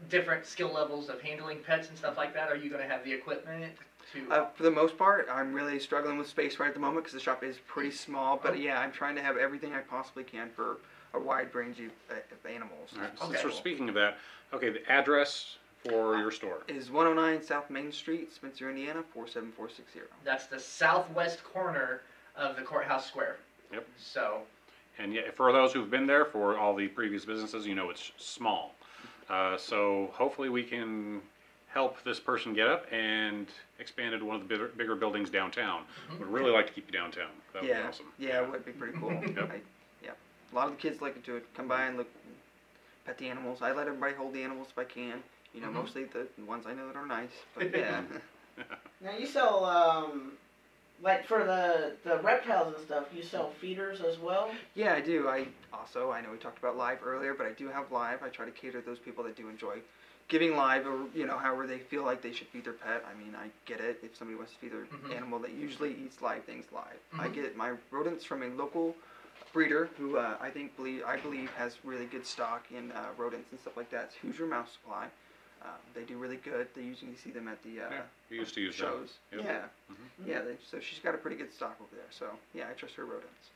[0.09, 2.49] different skill levels of handling pets and stuff like that?
[2.49, 3.83] Are you going to have the equipment to?
[4.29, 7.13] Uh, for the most part, I'm really struggling with space right at the moment because
[7.13, 8.39] the shop is pretty small.
[8.41, 10.77] But yeah, I'm trying to have everything I possibly can for
[11.13, 12.91] a wide range of, uh, of animals.
[12.95, 13.11] All right.
[13.21, 13.33] Okay.
[13.33, 14.17] Since we're speaking of that,
[14.53, 16.63] okay, the address for your store.
[16.67, 20.01] Is 109 South Main Street, Spencer, Indiana, 47460.
[20.23, 22.01] That's the southwest corner
[22.35, 23.37] of the courthouse square.
[23.71, 23.87] Yep.
[23.97, 24.41] So
[24.99, 28.11] And yet, for those who've been there for all the previous businesses, you know it's
[28.17, 28.75] small.
[29.29, 31.21] Uh, so hopefully we can
[31.67, 33.47] help this person get up and
[33.79, 35.83] expanded one of the bigger, bigger buildings downtown.
[36.17, 37.29] Would really like to keep you downtown.
[37.53, 37.81] That would yeah.
[37.81, 38.05] be awesome.
[38.17, 39.11] Yeah, it would be pretty cool.
[39.35, 39.51] Yep.
[39.51, 39.61] I,
[40.03, 40.11] yeah.
[40.51, 41.45] A lot of the kids like to do it.
[41.55, 42.07] Come by and look,
[43.05, 43.61] pet the animals.
[43.61, 45.21] I let everybody hold the animals if I can.
[45.53, 45.73] You know, Mhm.
[45.73, 47.31] mostly the ones I know that are nice.
[47.55, 48.01] But yeah.
[49.01, 50.31] Now you sell um,
[51.03, 53.05] like for the the reptiles and stuff.
[53.15, 54.49] You sell feeders as well.
[54.73, 55.27] yeah, I do.
[55.27, 58.23] I also, I know we talked about live earlier, but I do have live.
[58.23, 59.77] I try to cater to those people that do enjoy
[60.27, 63.03] giving live or, you know, however they feel like they should feed their pet.
[63.09, 63.99] I mean, I get it.
[64.03, 65.15] If somebody wants to feed their Mhm.
[65.15, 66.99] animal that usually eats live things live.
[67.17, 67.33] I Mhm.
[67.33, 68.95] get my rodents from a local
[69.53, 73.49] breeder who uh, I think believe I believe has really good stock in uh, rodents
[73.51, 74.05] and stuff like that.
[74.05, 75.09] It's Hoosier Mouse Supply.
[75.63, 76.67] Um, they do really good.
[76.75, 79.17] They usually see them at the uh, Yeah, we used to use shows.
[79.31, 79.43] Yep.
[79.43, 79.95] Yeah, Mhm.
[80.27, 80.41] yeah.
[80.41, 82.11] They, so she's got a pretty good stock over there.
[82.11, 83.49] So yeah, I trust her rodents.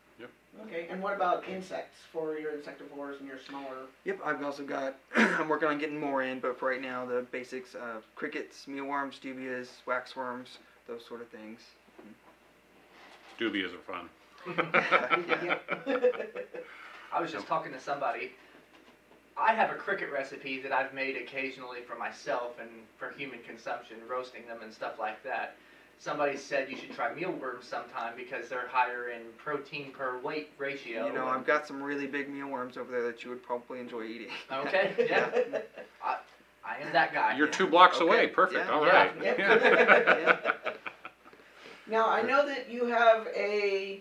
[0.66, 0.88] Okay.
[0.90, 3.88] And what about insects for your insectivores and your smaller?
[4.06, 4.96] Yep, I've also got.
[5.16, 9.20] I'm working on getting more in, but for right now, the basics: uh, crickets, mealworms,
[9.20, 11.62] dubias, waxworms, those sort of things.
[13.40, 14.10] Dubias are fun.
[15.38, 15.58] yeah.
[17.14, 18.32] I was just talking to somebody.
[19.38, 23.98] I have a cricket recipe that I've made occasionally for myself and for human consumption,
[24.08, 25.56] roasting them and stuff like that.
[26.02, 31.06] Somebody said you should try mealworms sometime because they're higher in protein per weight ratio.
[31.06, 33.80] You know, and- I've got some really big mealworms over there that you would probably
[33.80, 34.30] enjoy eating.
[34.52, 35.30] Okay, yeah.
[36.04, 37.38] I am that guy.
[37.38, 38.28] You're two blocks Okay, away.
[38.28, 38.66] Perfect.
[38.68, 39.12] yeah, All yeah, right.
[39.24, 40.42] yeah.
[41.88, 44.00] Now I know that you have a,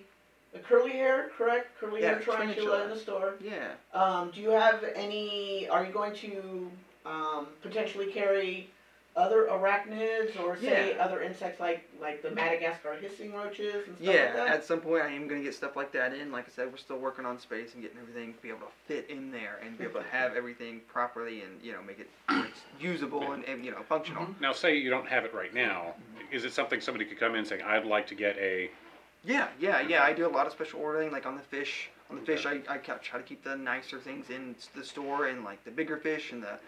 [0.55, 1.77] a curly hair, correct?
[1.79, 2.85] Curly Yeah, hair tarantula tarantula.
[2.85, 3.35] in the store.
[3.43, 3.73] yeah.
[3.93, 5.69] Um, do you have any?
[5.69, 6.71] Are you going to
[7.05, 8.71] um, potentially carry
[9.17, 11.05] other arachnids or say Yeah.
[11.05, 14.49] other insects like like the Madagascar hissing roaches and stuff Yeah, like that?
[14.49, 16.31] at some point I am going to get stuff like that in.
[16.31, 18.73] Like I said, we're still working on space and getting everything to be able to
[18.87, 22.09] fit in there and be able to have everything properly and, you know, make it
[22.29, 24.25] where it's usable and, and, you know, functional.
[24.27, 24.41] Mhm.
[24.41, 25.95] Now, say you don't have it right now.
[26.31, 28.71] Is it something somebody could come in saying, "I'd like to get a"?
[29.25, 30.05] Yeah, yeah, yeah.
[30.05, 31.91] I do a lot of special ordering, like on the fish.
[32.09, 35.27] On the fish, I, I kept, try to keep the nicer things in the store,
[35.27, 36.59] and like the bigger fish and the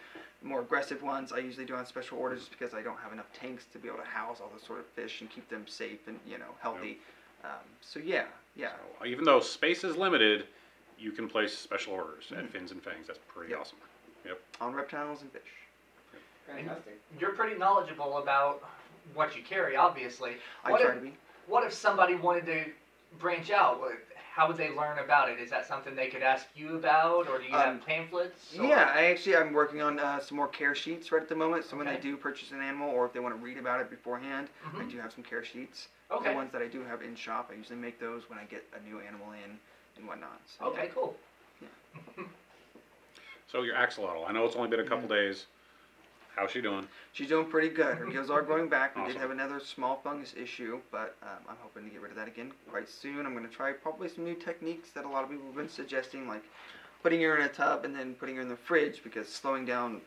[0.42, 3.33] more aggressive ones, I usually do on special orders just because I don't have enough
[3.33, 6.00] tanks to be able to house all this sort of fish and keep them safe
[6.07, 6.98] and you know healthy.
[7.44, 7.50] Um,
[7.81, 8.24] so yeah,
[8.57, 10.46] yeah, So, even though space is limited,
[10.98, 12.50] you can place special orders at Mhm.
[12.50, 13.07] Fins and Fangs.
[13.09, 13.61] That's pretty Yep.
[13.61, 13.78] awesome.
[14.61, 15.42] on reptiles and fish.
[16.46, 17.00] Fantastic.
[17.18, 18.62] You're pretty knowledgeable about
[19.14, 20.37] what you carry, obviously.
[20.64, 21.16] I try if- to be.
[21.46, 22.72] what if somebody wanted to
[23.18, 23.81] branch out?
[24.35, 25.38] What- How would they learn about it?
[25.38, 28.59] Is that something they could ask you about, or do you Um, have pamphlets?
[28.59, 31.35] or- Yeah, I actually I'm working on uh, some more care sheets right at the
[31.35, 31.64] moment.
[31.66, 33.90] So when they do purchase an animal, or if they want to read about it
[33.90, 34.90] beforehand, I Mhm.
[34.90, 35.88] do have some care sheets.
[36.11, 36.31] Okay.
[36.31, 38.64] The ones that I do have in shop, I usually make those when I get
[38.75, 39.59] a new animal in
[39.97, 40.40] and whatnot.
[40.47, 41.18] So, Okay, cool.
[43.49, 44.27] So your axolotl.
[44.27, 45.47] I know it's only been a couple days.
[46.37, 46.87] How's she doing?
[47.12, 47.97] She's doing pretty good.
[47.99, 48.97] Her gills are growing back.
[48.97, 49.12] We Awesome.
[49.12, 52.27] did have another small fungus issue, but um, I'm hoping to get rid of that
[52.29, 53.27] again quite soon.
[53.27, 55.68] I'm going to try probably some new techniques that a lot of people have been
[55.68, 56.42] suggesting, like
[57.03, 60.01] putting her in a tub and then putting her in the fridge because slowing down,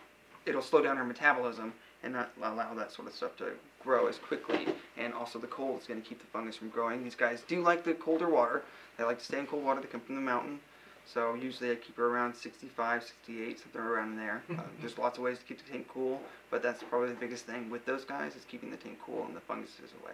[0.48, 3.52] it'll slow down her metabolism and not allow that sort of stuff to
[3.84, 4.68] grow as quickly.
[4.98, 7.04] And also the cold is going to keep the fungus from growing.
[7.04, 8.64] These guys do like the colder water.
[8.98, 9.80] They like to stay in cold water.
[9.82, 10.60] They come from the mountain.
[11.06, 14.41] So usually I keep her around 65, 68, something around there.
[14.50, 17.46] Uh, there's lots of ways to keep the tank cool, but that's probably the biggest
[17.46, 20.13] thing with those guys is keeping the tank cool and the funguses away.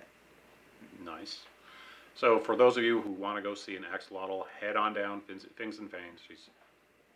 [1.03, 1.39] Nice.
[2.15, 5.21] So for those of you who want to go see an axolotl, head on down
[5.21, 6.19] Fins, Fins and Fangs.
[6.27, 6.49] She's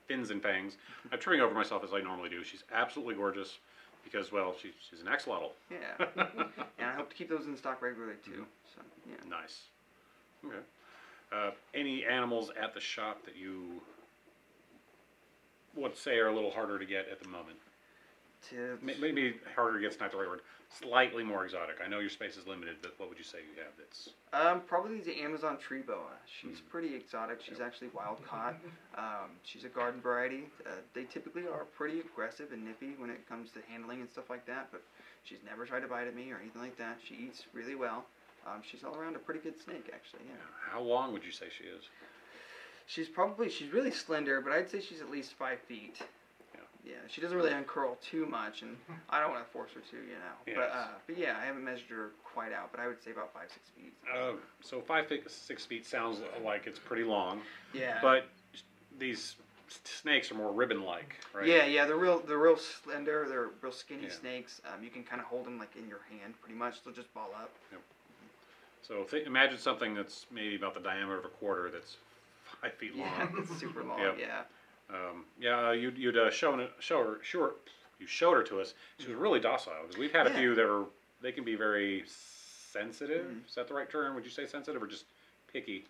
[0.08, 0.78] Fins and Fangs.
[1.12, 2.44] I'm tripping over myself as I normally do.
[2.44, 3.60] She's absolutely gorgeous
[4.04, 5.50] because well, she's she's an axolotl.
[5.70, 6.06] Yeah.
[6.80, 8.46] and I hope to keep those in stock regularly too.
[8.74, 9.30] So yeah.
[9.30, 9.64] Nice.
[10.46, 10.64] Okay.
[11.32, 13.82] Uh, any animals at the shop that you
[15.76, 17.58] would say are a little harder to get at the moment?
[18.82, 20.42] May- Maybe harder to get's not the right word.
[20.70, 21.78] Slightly more exotic.
[21.84, 24.62] I know your space is limited, but what would you say you have that's um,
[24.68, 26.12] probably the Amazon tree boa.
[26.28, 26.70] She's Mhm.
[26.70, 27.42] pretty exotic.
[27.42, 28.56] She's actually wild caught.
[28.96, 30.48] Um, she's a garden variety.
[30.66, 34.30] Uh, they typically are pretty aggressive and nippy when it comes to handling and stuff
[34.30, 34.84] like that, but
[35.24, 37.00] she's never tried to bite at me or anything like that.
[37.04, 38.06] She eats really well.
[38.46, 40.22] Um, she's all around a pretty good snake, actually.
[40.28, 40.36] Yeah.
[40.72, 41.84] how long would you say she is?
[42.88, 45.98] She's probably she's really slender, but I'd say she's at least five feet.
[46.54, 46.62] Yeah.
[46.86, 48.78] Yeah, she doesn't really uncurl too much, and
[49.10, 50.56] I don't want to force her to, you know.
[50.56, 53.34] But uh, but yeah, I haven't measured her quite out, but I would say about
[53.34, 53.94] five six feet.
[54.14, 57.42] Uh, so five feet, six feet sounds like it's pretty long,
[57.74, 57.98] yeah.
[58.04, 58.28] but
[59.00, 59.36] these
[59.84, 61.48] snakes are more ribbon-like, right?
[61.48, 62.20] Yeah, yeah, they're real.
[62.20, 63.26] They're real slender.
[63.28, 64.12] They're real skinny Yeah.
[64.12, 64.62] snakes.
[64.72, 66.84] Um, you can kind of hold them like in your hand, pretty much.
[66.84, 67.50] They'll just ball up.
[68.88, 71.98] So th- imagine something that's maybe about the diameter of a quarter that's
[72.62, 73.08] five feet long.
[73.08, 74.00] Yeah, it's super long.
[74.00, 74.18] Yep.
[74.20, 74.42] Yeah.
[74.90, 77.56] Um, yeah, you'd, you'd uh, shown it, show her, sure,
[78.00, 78.76] you showed her to us.
[79.00, 80.38] She was really docile because we've had a Yeah.
[80.40, 80.86] few that are
[81.22, 83.26] they can be very sensitive.
[83.26, 83.48] Mhm.
[83.48, 84.14] Is that the right term?
[84.16, 85.06] Would you say sensitive or just
[85.52, 85.86] picky,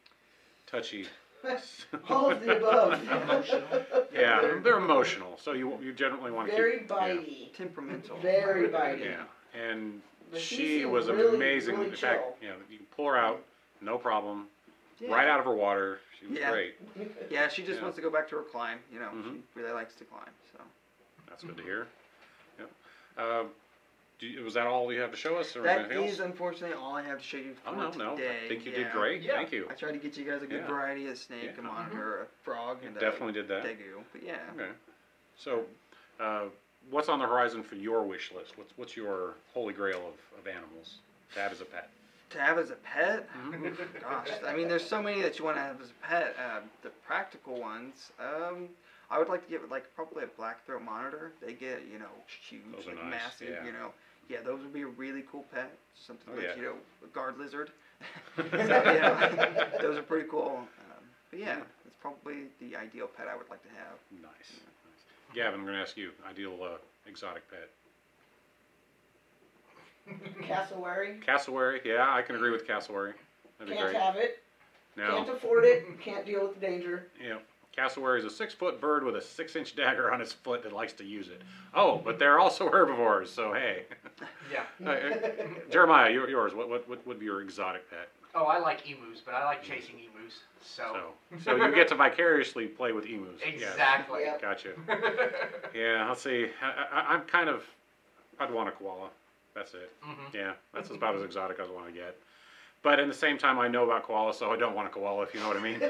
[0.65, 1.07] touchy?
[2.09, 3.01] All of the above.
[4.13, 6.87] Yeah, they're, they're emotional, so you you generally want to keep Very keep.
[6.89, 7.53] bitey.
[7.57, 8.17] Temperamental.
[8.19, 9.03] Very Yeah, bitey.
[9.03, 9.61] yeah.
[9.61, 10.01] and
[10.31, 11.75] But she she seemed was really, amazing.
[11.75, 12.35] really In fact, chill.
[12.41, 13.43] you know, you can pull her out,
[13.81, 14.47] no problem,
[14.99, 15.13] Yeah.
[15.13, 15.99] right out of her water.
[16.19, 16.51] She was Yeah.
[16.51, 16.75] great.
[17.29, 17.83] Yeah, she just Yeah.
[17.83, 18.79] wants to go back to her climb.
[18.91, 19.41] You know, Mhm.
[19.53, 20.29] she really likes to climb.
[20.51, 20.63] So.
[21.27, 21.87] That's good to hear.
[22.59, 22.71] Yep.
[23.17, 23.43] Uh,
[24.17, 26.29] do you, was that all you have to show us, or That anything is else?
[26.29, 28.15] unfortunately all I have to show you for Oh no, no.
[28.15, 28.45] today.
[28.45, 28.77] I think you yeah.
[28.77, 29.21] did great.
[29.21, 29.33] Yeah.
[29.33, 29.67] Thank you.
[29.69, 30.67] I tried to get you guys a good Yeah.
[30.67, 31.59] variety of snake, Yeah.
[31.59, 33.63] a monitor, a frog, You and definitely did a that.
[33.65, 34.03] degu.
[34.13, 34.71] But yeah, Okay.
[35.37, 35.67] So,
[36.21, 36.45] uh,
[36.89, 38.57] what's on the horizon for your wish list?
[38.57, 40.97] What's what's your holy grail of, of animals
[41.33, 41.89] to have as a pet?
[42.31, 44.01] to have as a pet, Mhm.
[44.01, 46.35] gosh, I mean, there's so many that you want to have as a pet.
[46.39, 48.67] Um, the practical ones, um,
[49.11, 51.33] I would like to get like probably a black throat monitor.
[51.39, 52.09] They get you know
[52.49, 53.65] huge, Those like nice, massive, yeah.
[53.65, 53.93] you know.
[54.27, 55.71] Yeah, those would be a really cool pet.
[55.93, 56.55] Something Oh, like yeah.
[56.55, 57.69] you know, a guard lizard.
[58.35, 60.67] so, yeah, those are pretty cool.
[60.89, 61.63] Um, but yeah, Yeah.
[61.85, 63.97] it's probably the ideal pet I would like to have.
[64.19, 64.59] Nice.
[65.35, 65.43] Nice.
[65.45, 67.69] Gavin, I'm going to ask you ideal uh, exotic pet.
[70.47, 71.19] Cassowary.
[71.25, 71.81] Cassowary.
[71.83, 73.13] Yeah, I can agree with cassowary.
[73.57, 74.01] That'd be Can't great.
[74.01, 74.39] have it.
[74.95, 75.83] Now, Can't afford it.
[75.99, 77.07] Can't deal with the danger.
[77.23, 77.37] Yeah.
[77.75, 80.71] Cassowary is a six foot bird with a six inch dagger on its foot that
[80.71, 81.41] likes to use it.
[81.73, 83.83] Oh, but they're also herbivores, so hey.
[84.51, 84.63] Yeah.
[84.85, 85.27] Uh, uh,
[85.71, 88.07] Jeremiah, your- yours, what, what, what would be your exotic pet?
[88.35, 90.33] Oh, I like emus, but I like chasing emus.
[90.61, 90.83] So.
[90.93, 93.39] So, so you get to vicariously play with emus.
[93.41, 93.53] Yes.
[93.71, 94.21] Exactly.
[94.25, 94.41] Yep.
[94.41, 94.69] Gotcha.
[95.73, 96.47] Yeah, I'll see.
[96.61, 97.63] I, I, I'm kind of,
[98.39, 99.09] I'd want a koala.
[99.53, 99.91] That's it.
[100.05, 100.33] Mhm.
[100.33, 102.15] Yeah, that's about as exotic as I want to get.
[102.81, 105.23] But at the same time, I know about koalas, so I don't want a koala,
[105.23, 105.79] if you know what I mean.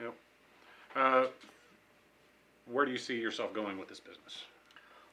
[0.00, 0.14] yep.
[0.96, 1.26] Uh,
[2.66, 4.44] where do you see yourself going with this business?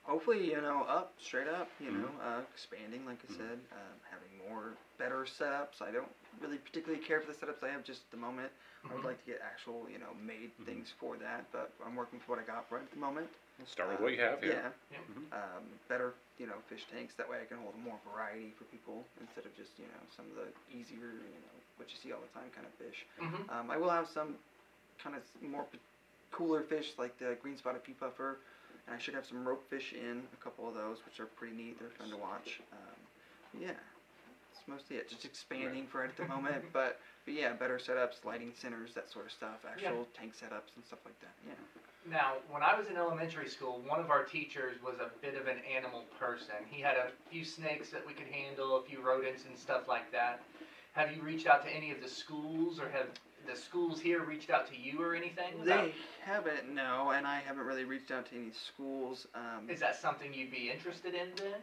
[0.03, 2.01] Hopefully, you know, up, straight up, you Mhm.
[2.01, 5.81] know, uh, expanding, like I said, um, having more, better setups.
[5.81, 6.11] I don't
[6.41, 8.51] really particularly care for the setups I have just at the moment.
[8.89, 9.05] I would Mhm.
[9.05, 10.65] like to get actual, you know, made Mhm.
[10.65, 13.29] things for that, but I'm working with what I got right at the moment.
[13.65, 14.43] Start with Uh, what you have.
[14.43, 14.71] Yeah.
[14.91, 14.99] Yeah.
[14.99, 15.31] Mhm.
[15.31, 17.15] Um, better, you know, fish tanks.
[17.15, 20.25] That way I can hold more variety for people instead of just, you know, some
[20.29, 23.05] of the easier, you know, what you see all the time kind of fish.
[23.49, 24.35] Um, I will have some
[25.01, 25.79] kind of more p-
[26.31, 28.37] cooler fish like the green spotted pea puffer,
[28.87, 31.55] and I should have some rope fish in a couple of those, which are pretty
[31.55, 31.79] neat.
[31.79, 32.61] They're fun to watch.
[32.71, 33.67] Um, yeah,
[34.53, 35.09] that's mostly it.
[35.09, 39.09] Just expanding for it at the moment, but but yeah, better setups, lighting centers, that
[39.09, 41.33] sort of stuff, actual tank setups and stuff like that.
[41.47, 41.53] Yeah.
[42.11, 45.47] Now, when I was in elementary school, one of our teachers was a bit of
[45.47, 46.55] an animal person.
[46.69, 50.11] He had a few snakes that we could handle, a few rodents and stuff like
[50.11, 50.41] that.
[50.93, 53.07] Have you reached out to any of the schools, or have
[53.45, 55.53] the schools here reached out to you or anything?
[55.55, 59.27] about- They haven't, no, and I haven't really reached out to any schools.
[59.35, 61.61] Um, Is that something you'd be interested in then?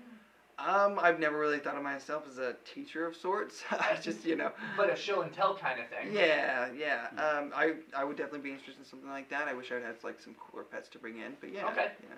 [0.58, 3.64] um, I've never really thought of myself as a teacher of sorts.
[3.70, 6.12] I just, you know, But a show and tell kind of thing.
[6.12, 7.08] yeah, yeah.
[7.16, 9.48] Um, I, I would definitely be interested in something like that.
[9.48, 11.66] I wish I had like some cooler pets to bring in, but yeah.
[11.68, 11.90] Okay.
[12.02, 12.16] Yeah.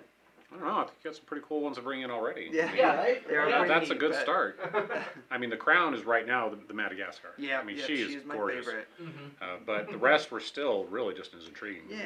[0.53, 0.75] I don't know.
[0.79, 2.49] I think you got some pretty cool ones to bring in already.
[2.51, 2.63] Yeah.
[2.63, 3.27] I mean, Yeah, right?
[3.27, 3.57] They are Yeah.
[3.59, 4.59] pretty That's a good but- start.
[5.31, 7.29] I mean, the crown is right now the, the Madagascar.
[7.37, 8.65] Yeah, I mean, yeah, she is she's my gorgeous.
[8.65, 8.87] favorite.
[8.97, 9.07] hmm
[9.41, 11.83] Uh, but the rest were still really just as intriguing.
[11.89, 11.97] Yeah.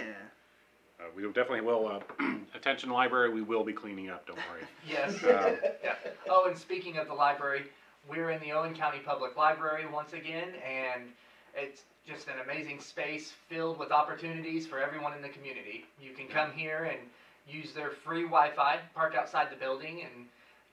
[1.00, 1.88] Uh, we definitely will.
[1.88, 4.26] Uh, attention library, we will be cleaning up.
[4.26, 4.64] Don't worry.
[4.88, 5.14] Yes.
[5.24, 5.96] Um, yeah.
[6.30, 7.64] Oh, and speaking of the library,
[8.10, 11.04] we're in the Owen County Public Library once again, and
[11.56, 15.86] it's just an amazing space filled with opportunities for everyone in the community.
[16.02, 17.00] You can come here and
[17.48, 20.26] use their free Wi-Fi, park outside the building, and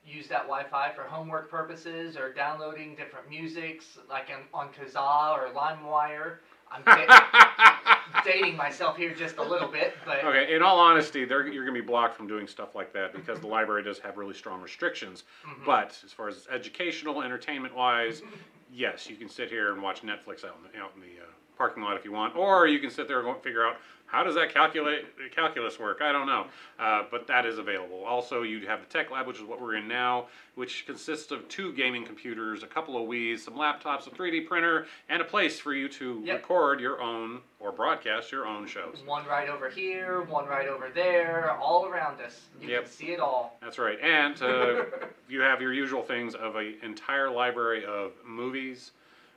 [0.06, 5.48] use that Wi-Fi for homework purposes or downloading different musics, like on, on Kazaa or
[5.54, 6.36] LimeWire.
[6.70, 10.54] I'm da- dating myself here just a little bit, but okay.
[10.54, 13.38] In all honesty, they're, you're going to be blocked from doing stuff like that because
[13.40, 15.24] the library does have really strong restrictions.
[15.46, 15.64] Mhm.
[15.64, 18.22] But as far as educational, entertainment wise,
[18.72, 21.30] yes, you can sit here and watch Netflix out in the, out in the uh,
[21.56, 24.34] parking lot if you want, or you can sit there and figure out how does
[24.36, 26.00] that calculate calculus work.
[26.00, 26.46] I don't know,
[26.78, 28.04] uh, but that is available.
[28.04, 31.48] Also, you have the tech lab, which is what we're in now, which consists of
[31.48, 35.58] two gaming computers, a couple of Wii's, some laptops, a 3D printer, and a place
[35.58, 36.36] for you to Yep.
[36.36, 39.02] record your own or broadcast your own shows.
[39.04, 42.40] One right over here, one right over there, all around us.
[42.60, 42.82] You Yep.
[42.84, 43.58] can see it all.
[43.62, 44.84] That's right, and uh,
[45.28, 48.92] you have your usual things of an entire library of movies,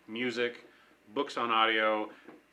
[0.07, 0.65] music,
[1.13, 2.09] books on audio,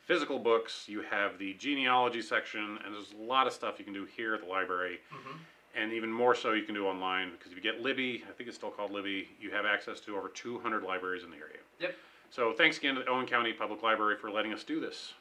[0.07, 0.85] physical books.
[0.89, 4.35] You have the genealogy section, and there's a lot of stuff you can do here
[4.35, 5.39] at the library, Mhm.
[5.75, 8.49] and even more so you can do online because if you get Libby, I think
[8.49, 11.59] it's still called Libby, you have access to over 200 libraries in the area.
[11.81, 11.97] Yep.
[12.31, 15.15] So thanks again to the Owen County Public Library for letting us do this.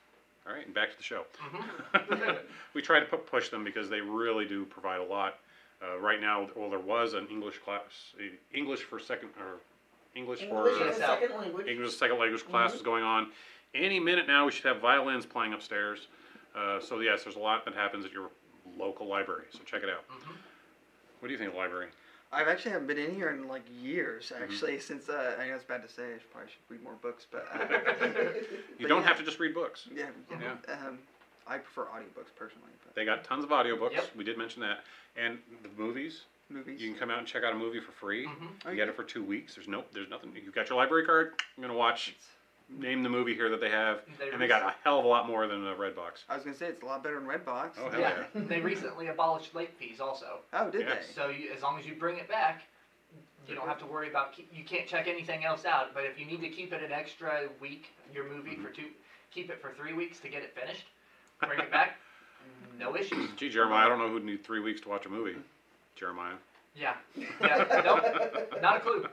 [0.45, 1.25] All right, and back to the show.
[1.37, 2.39] Mhm.
[2.73, 5.39] we try to push them because they really do provide a lot.
[5.81, 8.13] Uh, right now, well, there was an English class,
[8.53, 9.59] English for second or
[10.15, 11.67] English, English for is a second language.
[11.67, 13.31] English second language class is going on.
[13.73, 16.07] Any minute now, we should have violins playing upstairs.
[16.55, 18.29] Uh, so yes, there's a lot that happens at your
[18.77, 19.45] local library.
[19.51, 20.07] So check it out.
[20.09, 20.33] Mhm.
[21.19, 21.87] What do you think of the library?
[22.31, 24.43] I've actually haven't been in here in like years, Mm-hmm.
[24.43, 26.13] actually, since uh, I know it's bad to say.
[26.15, 27.59] I should, probably should read more books, but uh,
[28.07, 28.33] You
[28.81, 29.07] But don't yeah.
[29.07, 29.87] have to just read books.
[29.95, 30.73] yeah, Yeah.
[30.87, 30.99] Um,
[31.47, 33.93] I prefer audiobooks personally, but They got tons of audiobooks.
[33.93, 34.15] Yep.
[34.15, 34.83] We did mention that,
[35.17, 36.21] and the movies.
[36.53, 36.81] Movies.
[36.81, 38.25] You can come out and check out a movie for free.
[38.27, 38.47] Mhm.
[38.65, 39.55] Oh, You get it for two weeks.
[39.55, 40.31] There's no, there's nothing.
[40.35, 41.33] You've got your library card.
[41.57, 42.15] I'm gonna watch.
[42.69, 45.07] Name the movie here that they have, They and they got a hell of a
[45.07, 46.23] lot more than a Redbox.
[46.29, 47.71] I was gonna say it's a lot better than Redbox.
[47.77, 48.23] Oh, hell Yeah.
[48.33, 50.39] they recently abolished late fees also.
[50.53, 50.95] Oh, did Yeah.
[50.95, 51.01] they?
[51.03, 52.63] So you, as long as you bring it back,
[53.47, 54.31] you don't have to worry about.
[54.31, 55.93] Keep, you can't check anything else out.
[55.93, 58.87] But if you need to keep it an extra week, your movie for two,
[59.29, 60.85] keep it for three weeks to get it finished.
[61.41, 61.97] Bring it back.
[62.79, 63.29] No issues.
[63.37, 65.35] Gee, Jeremiah, I don't know who'd need three weeks to watch a movie.
[65.95, 66.35] Jeremiah.
[66.75, 66.93] Yeah.
[67.15, 67.81] Yeah.
[67.85, 68.61] Nope.
[68.61, 69.05] Not a clue.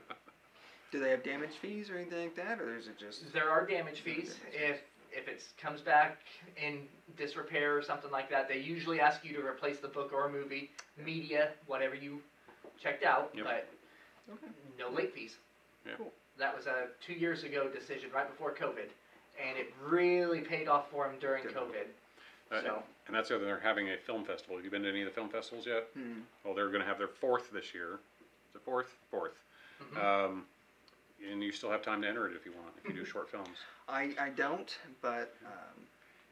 [0.91, 3.31] Do they have damage fees or anything like that, or is it just?
[3.33, 4.79] There are damage fees if
[5.13, 6.17] if it comes back
[6.61, 6.79] in
[7.17, 8.47] disrepair or something like that.
[8.47, 10.71] They usually ask you to replace the book or movie,
[11.03, 12.21] media, whatever you
[12.81, 13.45] checked out, Yep.
[13.45, 13.67] but
[14.33, 14.47] Okay.
[14.79, 15.35] no late fees.
[15.85, 15.93] Yeah.
[15.97, 16.11] Cool.
[16.39, 18.87] That was a two years ago decision right before COVID,
[19.45, 21.55] and it really paid off for them during Good.
[21.55, 21.87] COVID.
[22.51, 23.45] Uh, So And that's the other.
[23.45, 24.55] They're having a film festival.
[24.57, 25.87] Have you been to any of the film festivals yet?
[25.93, 26.19] Hmm.
[26.43, 27.99] Well, they're going to have their fourth this year.
[28.49, 28.87] Is it fourth?
[29.09, 29.33] Fourth.
[29.93, 29.97] mhm.
[29.97, 30.45] Um,
[31.31, 32.73] and you still have time to enter it if you want.
[32.83, 35.85] If you do short films, I I don't, but um,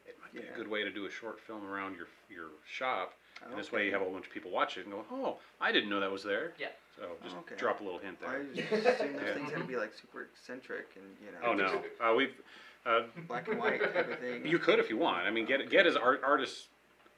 [0.06, 0.52] it might be Yeah.
[0.52, 3.14] a good way to do a short film around your your shop.
[3.44, 5.38] And this way, you have a whole bunch of people watch it and go, "Oh,
[5.60, 6.68] I didn't know that was there." Yeah.
[6.96, 7.54] So just Okay.
[7.56, 8.28] drop a little hint there.
[8.30, 8.44] I there.
[8.52, 9.34] just assumed those Yeah.
[9.34, 11.38] things had to be like super eccentric and you know.
[11.44, 12.34] Oh no, uh, we've.
[12.86, 14.46] Uh, Black and white type of thing.
[14.46, 15.26] you could if you want.
[15.26, 16.68] I mean, get get as art artist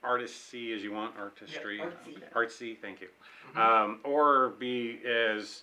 [0.05, 2.33] artisty as you want, artistry, Yeah, artsy.
[2.35, 2.79] artsy.
[2.81, 3.09] Thank you.
[3.55, 3.59] Mhm.
[3.59, 5.63] Um, or be as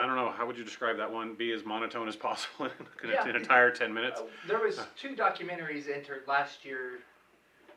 [0.00, 0.30] I don't know.
[0.30, 1.34] How would you describe that one?
[1.34, 2.66] Be as monotone as possible
[3.02, 3.26] in, Yeah.
[3.28, 4.20] an entire ten minutes.
[4.20, 7.00] Uh, there was two documentaries entered last year,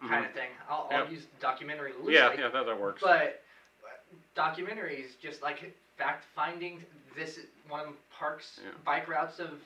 [0.01, 0.29] kind Mhm.
[0.29, 0.49] of thing.
[0.69, 1.11] I'll, I'll Yep.
[1.11, 2.13] use documentary loosely.
[2.15, 3.01] Yeah, yeah, that, that works.
[3.03, 3.43] But
[3.81, 4.03] but
[4.35, 6.85] documentaries, just like fact finding,
[7.15, 8.69] this one of the parks Yeah.
[8.85, 9.59] bike routes of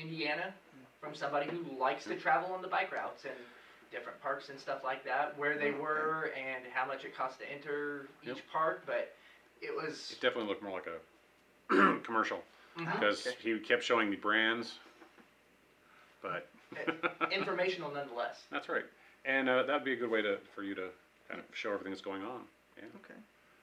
[0.00, 0.54] Indiana
[1.00, 3.34] from somebody who likes to travel on the bike routes and
[3.90, 7.50] different parks and stuff like that, where they were and how much it cost to
[7.50, 8.38] enter each Yep.
[8.52, 8.82] park.
[8.86, 9.14] But
[9.62, 12.42] it was it definitely looked more like a commercial
[12.76, 12.92] Mhm.
[12.92, 13.36] because Okay.
[13.54, 14.78] he kept showing me brands.
[16.20, 16.48] But
[17.32, 18.42] Informational nonetheless.
[18.50, 18.84] that's right,
[19.24, 20.88] and uh, that'd be a good way to for you to
[21.28, 22.42] kind of show everything that's going on.
[22.76, 22.84] Yeah.
[22.96, 23.18] Okay,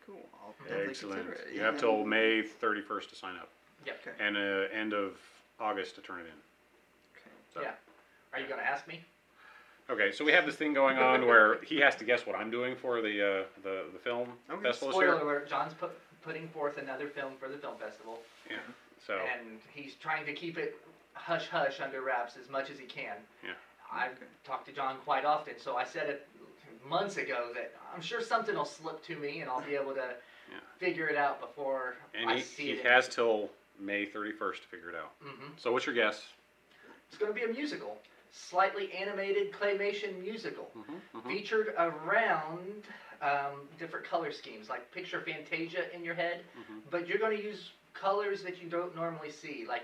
[0.06, 0.28] cool.
[0.42, 1.26] I'll definitely Excellent.
[1.28, 1.54] consider it.
[1.54, 1.66] You yeah.
[1.66, 3.50] have till May 31st to sign up,
[3.86, 4.00] Yep.
[4.08, 4.24] Okay.
[4.26, 4.40] and uh,
[4.74, 5.20] end of
[5.60, 6.28] August to turn it in.
[7.16, 7.32] Okay.
[7.54, 7.62] So.
[7.62, 7.72] Yeah.
[8.34, 9.02] Are you gonna ask me?
[9.90, 12.50] Okay, so we have this thing going on where he has to guess what I'm
[12.52, 14.62] doing for the uh, the the film Okay.
[14.64, 15.24] festival this Spoiler year.
[15.24, 15.92] alert: John's put,
[16.24, 18.58] putting forth another film for the film festival, Yeah.
[19.06, 20.76] So and he's trying to keep it
[21.14, 23.16] hush hush under wraps as much as he can.
[23.44, 23.52] Yeah.
[23.94, 24.26] I've Okay.
[24.44, 26.28] talked to John quite often, so I said it
[26.84, 30.16] months ago that I'm sure something will slip to me, and I'll be able to
[30.52, 30.58] Yeah.
[30.80, 32.86] figure it out before and I he, see he it.
[32.86, 33.50] has till
[33.80, 35.12] May 31st to figure it out.
[35.22, 36.24] hmm So what's your guess?
[37.10, 37.98] It's going to be a musical,
[38.32, 40.72] slightly animated claymation musical.
[40.78, 42.84] Mm-hmm, featured around
[43.22, 44.70] um, different color schemes.
[44.70, 46.82] Like picture Fantasia in your head, Mhm.
[46.92, 49.84] but you're going to use colors that you don't normally see, like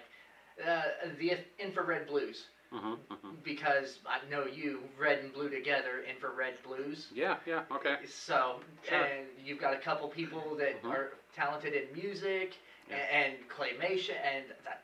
[0.65, 2.45] uh, the infrared blues.
[2.71, 7.07] hmm hmm Because I know you, red and blue together, infrared blues.
[7.13, 7.97] Yeah, yeah, okay.
[8.05, 9.03] So, Sure.
[9.03, 10.91] and you've got a couple people that Mhm.
[10.91, 12.57] are talented in music
[12.91, 12.97] Yeah.
[13.19, 14.83] and, claymation, and that,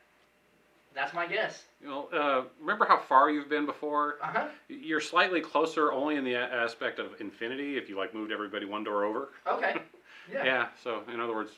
[0.94, 1.62] that's my guess.
[1.82, 4.16] You know, uh, remember how far you've been before?
[4.22, 4.48] Uh huh.
[4.68, 8.64] You're slightly closer only in the a- aspect of infinity if you like moved everybody
[8.66, 9.28] one door over.
[9.46, 9.76] Okay.
[10.30, 10.44] Yeah.
[10.44, 11.52] Yeah, so in other words,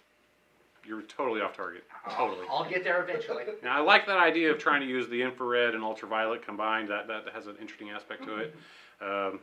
[0.87, 1.83] you're totally off target.
[2.09, 2.47] Totally.
[2.49, 3.43] I'll get there eventually.
[3.65, 6.89] Now, I like that idea of trying to use the infrared and ultraviolet combined.
[6.89, 8.55] That that has an interesting aspect to it.
[9.01, 9.41] Um,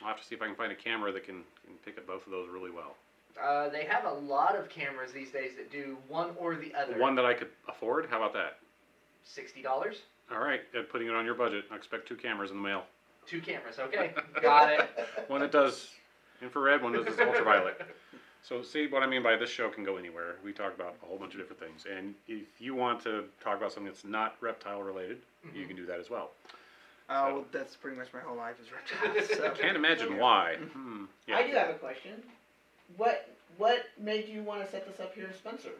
[0.00, 2.06] I'll have to see if I can find a camera that can, can pick up
[2.06, 2.94] both of those really well.
[3.42, 6.98] Uh, they have a lot of cameras these days that do one or the other.
[6.98, 8.06] One that I could afford.
[8.10, 8.58] How about that?
[9.24, 9.96] Sixty dollars,
[10.32, 11.64] All right, uh, putting it on your budget.
[11.70, 12.84] I expect two cameras in the mail.
[13.26, 13.78] two cameras.
[13.78, 14.12] Okay,
[14.42, 14.88] got it.
[15.28, 15.90] One that does
[16.40, 17.80] infrared, one that does ultraviolet.
[18.42, 20.36] So see what I mean by this show can go anywhere.
[20.44, 23.58] We talk about a whole bunch of different things, and if you want to talk
[23.58, 25.18] about something that's not reptile related,
[25.54, 26.30] you can do that as well.
[27.10, 29.28] Oh, So- well, that's pretty much my whole life is reptiles.
[29.36, 29.50] So.
[29.50, 30.56] Can't imagine why.
[30.72, 31.04] Hmm.
[31.26, 31.36] Yeah.
[31.36, 32.22] I do have a question.
[32.96, 35.70] What what made you want to set this up here in Spencer?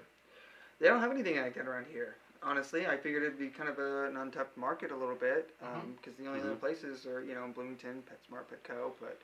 [0.81, 2.17] They don't have anything like that around here.
[2.43, 5.51] Honestly, I figured it'd be kind of a, an untapped market a little bit,
[5.97, 6.61] because the only other Mhm.
[6.61, 9.19] places are, you know, in Bloomington, PetSmart, Petco, but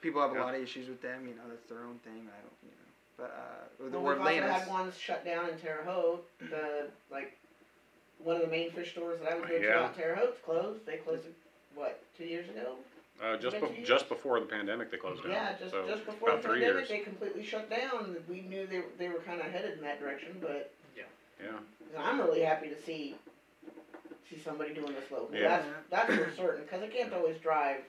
[0.00, 0.44] people have a Yeah.
[0.44, 1.28] lot of issues with them.
[1.28, 2.26] You know, that's their own thing.
[2.32, 5.48] I don't, you know, but uh, the Well, word we've also had ones shut down
[5.50, 6.26] in Terre Haute.
[6.40, 7.36] The like
[8.18, 9.80] one of the main fish stores that I would go to Yeah.
[9.82, 10.86] out in Terre Haute's closed.
[10.86, 11.34] They closed it
[11.74, 12.78] what two years ago?
[13.22, 15.32] Uh, just be- just before the pandemic, they closed down.
[15.32, 16.98] Yeah, just so just before about the three pandemic, years.
[16.98, 18.16] they completely shut down.
[18.28, 21.04] We knew they they were kind of headed in that direction, but Yeah.
[21.42, 21.58] Yeah.
[21.98, 23.14] I'm really happy to see
[24.28, 25.40] see somebody doing this locally.
[25.40, 25.62] Yeah.
[25.90, 27.82] That's that's for certain because I can't always drive,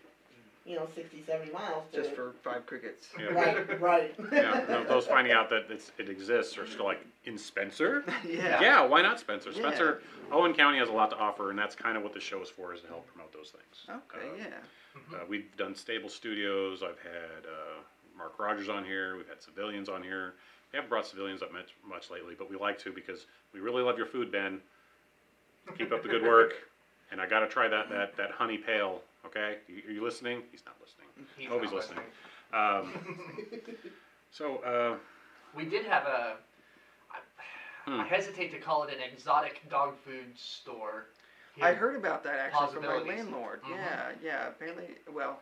[0.66, 2.02] you know, 60, 70 miles to.
[2.02, 3.10] just for five crickets.
[3.20, 3.26] Yeah.
[3.28, 4.16] Right, right.
[4.32, 4.66] yeah.
[4.68, 8.04] no, Those finding out that it's, it exists are still like in Spencer.
[8.28, 8.62] yeah.
[8.62, 9.52] Yeah, why not Spencer?
[9.52, 9.60] Yeah.
[9.60, 10.02] Spencer,
[10.32, 12.50] Owen County has a lot to offer, and that's kind of what the show is
[12.50, 14.02] for, is to help promote those things.
[14.14, 14.28] Okay.
[14.28, 15.14] Uh, Yeah.
[15.14, 16.82] Uh, we've done Stable Studios.
[16.82, 17.82] I've had uh,
[18.18, 19.18] Mark Rogers on here.
[19.18, 20.34] We've had civilians on here.
[20.72, 23.84] We haven't brought civilians up much, much lately, but we like to because we really
[23.84, 24.62] love your food, Ben.
[25.78, 26.54] Keep up the good work.
[27.12, 29.02] And I got to try that, that, that honey pale.
[29.28, 29.58] Okay,
[29.88, 30.44] are you listening?
[30.52, 31.08] He's not listening.
[31.38, 32.04] He's Hope he's not listening.
[32.54, 33.78] Um,
[34.32, 34.96] so uh,
[35.56, 36.38] We did have a.
[37.12, 37.18] I,
[37.86, 38.00] Hmm.
[38.02, 41.06] I hesitate to call it an exotic dog food store.
[41.62, 43.20] I heard about that actually from my Possibilities.
[43.26, 43.62] landlord.
[43.64, 43.70] Mhm.
[43.76, 44.12] Yeah.
[44.24, 44.48] Yeah.
[44.48, 45.40] Apparently, well,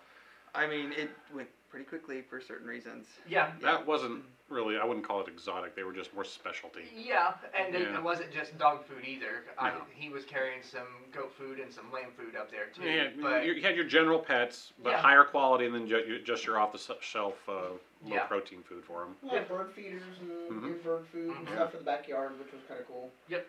[0.54, 3.07] I mean, it went pretty quickly for certain reasons.
[3.28, 5.76] Yeah, that wasn't really, I wouldn't call it exotic.
[5.76, 6.84] They were just more specialty.
[6.95, 7.97] yeah, and it, Yeah.
[7.97, 9.43] it wasn't just dog food either.
[9.57, 9.82] I, No.
[9.91, 12.84] he was carrying some goat food and some lamb food up there too.
[12.84, 15.01] Yeah, but you had your general pets, but Yeah.
[15.01, 18.26] higher quality than ju- just your off the shelf uh, low Yeah.
[18.28, 19.15] protein food for them.
[19.24, 20.30] Yeah, bird feeders and
[20.61, 20.67] Mhm.
[20.67, 21.53] your bird food and Mhm.
[21.55, 23.11] stuff for the backyard, which was kind of cool.
[23.30, 23.47] Yep.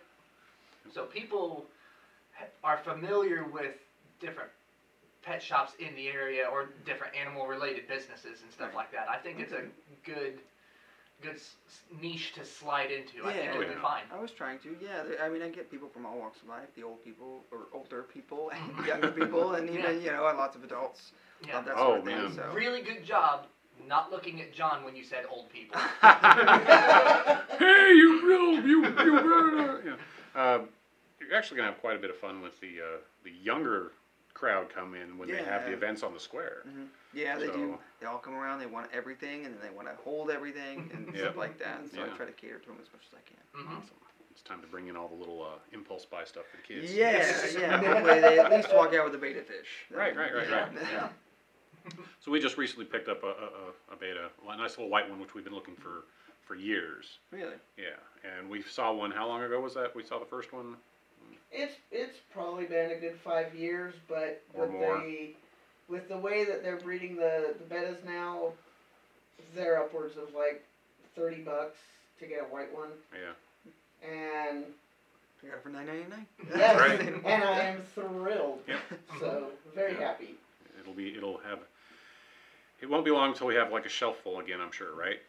[0.93, 1.67] So people
[2.33, 3.77] ha- are familiar with
[4.19, 4.51] different
[5.25, 8.77] pet shops in the area or different animal related businesses and stuff Right.
[8.77, 9.09] like that.
[9.09, 9.63] I think it's a
[10.05, 10.39] good
[11.23, 13.25] good s- s- niche to slide into.
[13.25, 13.55] I think Yeah.
[13.59, 14.03] it'll be fine.
[14.13, 15.05] I was trying to, yeah.
[15.25, 18.03] I mean, I get people from all walks of life, the old people or older
[18.03, 21.13] people, and younger people, and even you know, lots of adults.
[21.47, 21.55] Yeah.
[21.57, 22.27] Love that Oh, sort of man.
[22.27, 22.37] thing.
[22.37, 22.53] So.
[22.53, 23.47] Really good job
[23.87, 25.81] not looking at John when you said old people.
[27.59, 29.97] hey, you real, you, you real, yeah.
[30.55, 30.69] Um,
[31.21, 33.93] you're actually gonna have quite a bit of fun with the uh, the younger
[34.35, 36.63] crowd come in when they have the events on the square.
[36.69, 36.89] Mhm.
[37.13, 37.53] Yeah, they do.
[37.53, 38.59] So- They all come around.
[38.59, 41.23] They want everything, and then they want to hold everything and Yeah.
[41.23, 41.81] stuff like that.
[41.95, 42.17] So I Yeah.
[42.17, 43.65] try to cater to them as much as I can.
[43.67, 43.79] Mhm.
[43.79, 43.97] Awesome.
[44.33, 46.93] It's time to bring in all the little uh, impulse buy stuff for the kids.
[46.93, 47.55] Yeah, Yes.
[47.57, 47.77] yeah.
[47.79, 49.87] Hopefully, they at least walk out with a betta fish.
[49.91, 50.73] Right, right, right, right.
[50.93, 51.09] Yeah.
[52.21, 55.09] So we just recently picked up a, a, a- a betta, a nice little white
[55.11, 56.05] one, which we've been looking for
[56.47, 57.19] for years.
[57.31, 57.57] Really?
[57.77, 59.11] Yeah, and we saw one.
[59.11, 59.95] How long ago was that?
[59.95, 60.77] We saw the first one.
[61.57, 64.99] It's it's probably been a good five years, but Or with more.
[64.99, 65.35] the
[65.89, 68.53] with the way that they're breeding the the bettas now,
[69.55, 70.65] they're upwards of like
[71.15, 71.77] thirty bucks
[72.19, 74.65] to get a white one, Yeah, and
[75.43, 76.27] I got it for nine ninety nine.
[76.57, 77.01] yes, right.
[77.25, 78.61] and I am thrilled.
[78.67, 78.81] Yep.
[79.21, 79.45] So
[79.75, 80.01] very Yeah.
[80.09, 80.35] happy.
[80.81, 81.15] it'll be.
[81.17, 81.61] It'll have.
[82.81, 84.61] It won't be long until we have like a shelf full again.
[84.61, 85.21] I'm sure, right?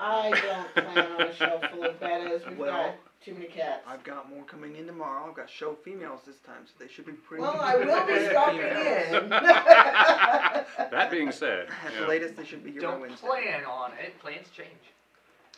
[0.00, 2.48] I don't plan on a shelf full of bettas.
[2.48, 2.94] We've Well, got
[3.24, 3.82] too many cats.
[3.86, 5.28] I've got more coming in tomorrow.
[5.28, 7.42] I've got show females this time, so they should be pretty.
[7.42, 9.22] Well, I will be stopping Females.
[9.24, 9.30] in.
[10.90, 13.26] That being said, At yeah, the latest, they should be here by Don't Wednesday.
[13.26, 14.18] plan on it.
[14.20, 14.68] Plans change.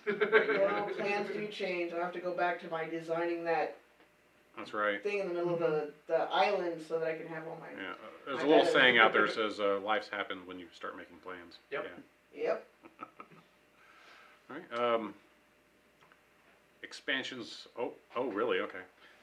[0.07, 1.93] well, plans do change.
[1.93, 3.77] I have to go back to my designing that
[4.57, 5.03] that's right.
[5.03, 7.67] thing in the middle of the, the island so that I can have all my.
[7.81, 7.95] Yeah, uh,
[8.27, 8.73] there's My a little bad.
[8.73, 11.59] saying out there that says uh, life's happened when you start making plans.
[11.71, 11.87] Yep.
[12.35, 12.43] Yeah.
[12.43, 12.67] Yep.
[14.51, 14.95] All right.
[14.95, 15.15] Um,
[16.83, 17.67] expansions.
[17.79, 18.61] Oh, oh, really?
[18.61, 18.79] Okay.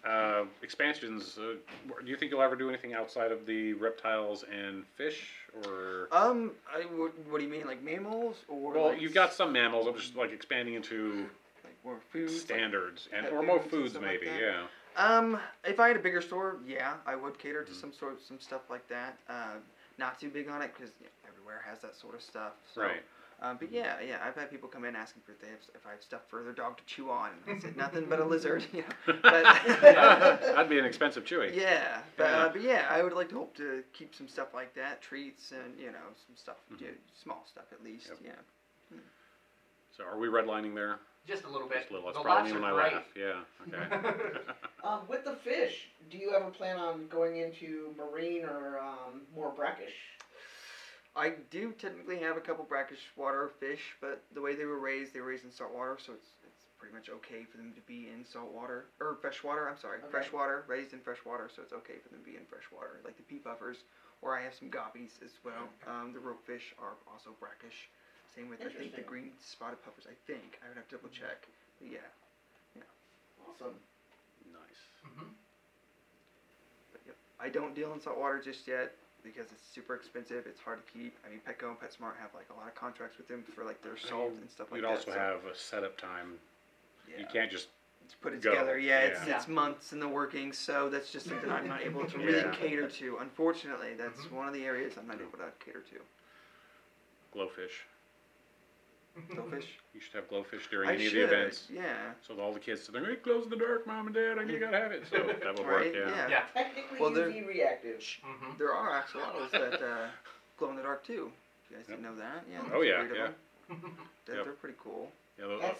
[0.05, 1.37] Uh, expansions.
[1.37, 1.55] Uh,
[2.03, 5.31] do you think you'll ever do anything outside of the reptiles and fish,
[5.65, 6.07] or?
[6.11, 8.73] Um, I, what, what do you mean, like mammals or?
[8.73, 9.87] Well, like you've got some mammals.
[9.87, 11.25] I'm just like expanding into
[11.63, 12.33] like more foods.
[12.33, 14.31] like- standards and or more foods stuff like maybe.
[14.39, 14.63] yeah.
[14.95, 17.75] Um, if I had a bigger store, yeah, I would cater to Mhm.
[17.81, 19.17] some sort of some stuff like that.
[19.29, 19.61] Um,
[19.99, 20.91] not too big on it because
[21.27, 22.53] everywhere has that sort of stuff.
[22.73, 23.03] So, Right.
[23.39, 25.85] Um, but yeah, yeah, I've had people come in asking for if they have, if
[25.85, 28.25] I have stuff for their dog to chew on, and I said nothing but a
[28.25, 29.13] lizard, you know.
[29.21, 29.43] But
[29.81, 31.55] That'd be an expensive chewy.
[31.55, 32.37] yeah, but Yeah.
[32.37, 35.51] Uh, but yeah, I would like to hope to keep some stuff like that, treats
[35.51, 36.81] and you know some stuff, Mhm.
[36.81, 36.87] yeah,
[37.21, 38.07] small stuff at least.
[38.09, 38.17] Yep.
[38.25, 38.97] Yeah.
[39.95, 40.97] So are we redlining there?
[41.27, 41.79] Just a little bit.
[41.79, 42.07] Just a little.
[42.07, 42.93] That's the probably lots when I are great.
[42.93, 43.03] laugh.
[43.15, 44.03] Yeah.
[44.07, 44.19] Okay.
[44.83, 49.51] Um, with the fish, do you ever plan on going into marine or um, more
[49.51, 49.91] brackish?
[51.17, 55.13] I do technically have a couple brackish water fish, but the way they were raised,
[55.13, 57.81] they were raised in salt water, so it's it's pretty much okay for them to
[57.89, 59.67] be in salt water or fresh water.
[59.67, 60.11] I'm sorry, Okay.
[60.11, 62.69] fresh water, raised in fresh water, so it's okay for them to be in fresh
[62.71, 63.77] water, like the pea puffers.
[64.21, 65.69] Or I have some guppies as well.
[65.85, 67.89] Um, the rope fish are also brackish.
[68.35, 70.05] Same with I think the green spotted puffers.
[70.09, 71.45] I think I would have to double check.
[71.81, 72.09] But yeah,
[73.45, 73.77] Awesome.
[74.53, 74.81] nice.
[75.05, 75.29] Mhm.
[76.91, 77.15] but yep.
[77.39, 78.93] I don't deal in salt water just yet
[79.23, 80.45] because it's super expensive.
[80.47, 81.15] It's hard to keep.
[81.25, 83.81] I mean, Petco and PetSmart have like a lot of contracts with them for like
[83.81, 84.87] their salt and stuff like that.
[84.89, 84.99] You'd that.
[84.99, 86.33] also so, have a setup time.
[87.09, 87.19] yeah.
[87.19, 87.67] You can't just.
[88.09, 88.51] to put it go.
[88.51, 88.77] together.
[88.79, 89.35] Yeah, it's Yeah.
[89.35, 92.51] it's months in the working, so that's just something I'm not able to really Yeah.
[92.51, 93.17] cater to.
[93.17, 94.31] Unfortunately, that's Mhm.
[94.31, 95.99] one of the areas I'm not able to cater to.
[97.37, 97.83] GloFish.
[99.31, 99.65] GloFish.
[99.93, 101.23] You should have GloFish during I any should.
[101.23, 101.67] of the events.
[101.71, 101.93] Yeah.
[102.27, 104.43] So all the kids sit there, hey, close in the dark, mom and dad, I
[104.43, 105.03] you gotta have it.
[105.09, 105.93] So that would work, Right.
[105.95, 106.27] yeah.
[106.29, 106.43] Yeah.
[106.53, 107.99] Technically Well, they're- UV reactive.
[107.99, 108.57] Mhm.
[108.57, 110.07] There are axolotls that uh,
[110.57, 111.31] glow in the dark too.
[111.69, 111.97] You guys Yep.
[111.97, 112.43] didn't know that?
[112.51, 112.61] Yeah.
[112.73, 113.27] Oh, yeah, yeah.
[113.69, 113.97] them.
[114.25, 114.45] They're, Yep.
[114.45, 115.11] they're pretty cool.
[115.39, 115.79] Yeah, those- That's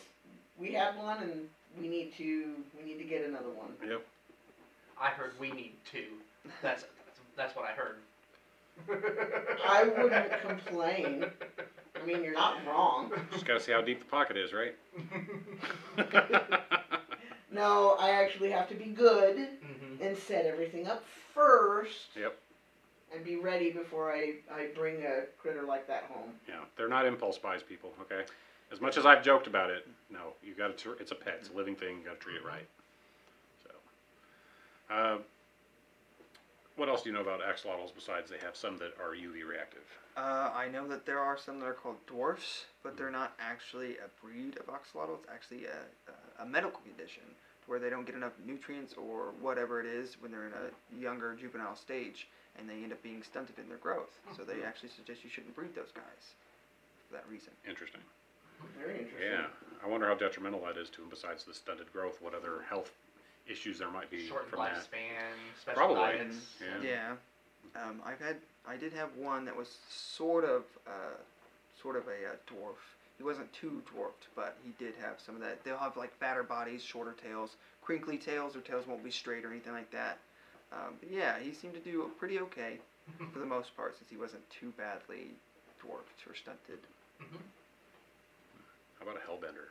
[0.57, 3.75] we have one and we need to we need to get another one.
[3.87, 4.05] yep.
[4.99, 6.07] I heard we need two.
[6.61, 7.97] That's that's, that's what I heard.
[9.65, 11.25] I wouldn't complain.
[12.01, 13.11] I mean, you're not wrong.
[13.31, 14.75] Just gotta see how deep the pocket is, right?
[17.49, 20.01] No, I actually have to be good Mhm.
[20.01, 22.09] and set everything up first.
[22.15, 22.37] Yep.
[23.13, 26.33] And be ready before I, I bring a critter like that home.
[26.47, 27.93] yeah, they're not impulse buys, people.
[28.01, 28.25] Okay.
[28.71, 30.73] As much as I've joked about it, no, you gotta.
[30.99, 31.37] It's a pet.
[31.39, 31.99] It's a living thing.
[31.99, 32.67] You gotta treat it right.
[33.63, 35.17] So, uh,
[36.77, 39.83] what else do you know about axolotls besides they have some that are UV reactive?
[40.15, 43.97] Uh, I know that there are some that are called dwarfs, but they're not actually
[43.97, 45.15] a breed of axolotl.
[45.19, 47.23] It's actually a, a, a medical condition
[47.65, 51.35] where they don't get enough nutrients or whatever it is when they're in a younger
[51.35, 54.19] juvenile stage, and they end up being stunted in their growth.
[54.35, 56.33] So they actually suggest you shouldn't breed those guys
[57.07, 57.51] for that reason.
[57.67, 58.01] Interesting.
[58.79, 59.29] Very interesting.
[59.31, 59.47] Yeah,
[59.83, 61.09] I wonder how detrimental that is to them.
[61.09, 62.91] Besides the stunted growth, what other health
[63.49, 64.75] issues there might be Shortened from that?
[64.75, 66.37] lifespan, special Probably, diets.
[66.83, 67.15] yeah.
[67.75, 67.81] Yeah.
[67.83, 68.37] Um, I've had,
[68.67, 71.15] I did have one that was sort of, uh,
[71.81, 72.75] sort of a uh, dwarf.
[73.17, 75.63] He wasn't too dwarfed, but he did have some of that.
[75.63, 78.53] They'll have like fatter bodies, shorter tails, crinkly tails.
[78.53, 80.19] Their tails won't be straight or anything like that.
[80.71, 82.77] Um, but yeah, he seemed to do pretty okay
[83.33, 85.31] for the most part, since he wasn't too badly
[85.81, 86.79] dwarfed or stunted.
[88.99, 89.69] How about a hellbender?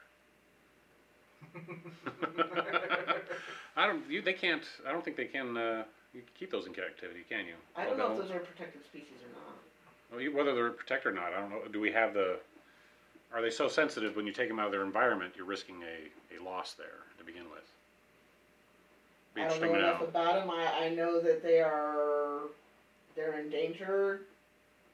[3.77, 4.09] I don't.
[4.11, 4.63] You, they can't.
[4.87, 5.57] I don't think they can.
[5.57, 5.85] Uh,
[6.15, 7.55] you can keep those in captivity, can you?
[7.77, 9.55] I don't know if those are protected species or not.
[10.11, 11.61] Well, you- Whether they're protected or not, I don't know.
[11.71, 12.39] Do we have the?
[13.35, 15.35] Are they so sensitive when you take them out of their environment?
[15.37, 17.65] You're risking a, a loss there to begin with.
[19.35, 20.07] Be I don't know enough know.
[20.07, 20.51] about them.
[20.51, 22.41] I, I know that they are
[23.15, 24.21] they're endangered.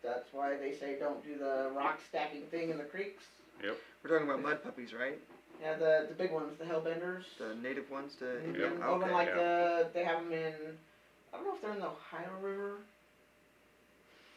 [0.03, 3.23] That's why they say don't do the rock stacking thing in the creeks.
[3.63, 3.77] Yep.
[4.03, 5.17] We're talking about mud puppies, right?
[5.63, 7.25] Yeah, the the big ones, the hellbenders.
[7.39, 8.45] The native ones to Mhm.
[8.47, 8.75] Indiana.
[8.75, 8.85] Yep.
[8.85, 9.15] Over Okay.
[9.15, 9.35] like yeah.
[9.37, 10.79] the they have them in.
[11.33, 12.79] I don't know if they're in the Ohio River.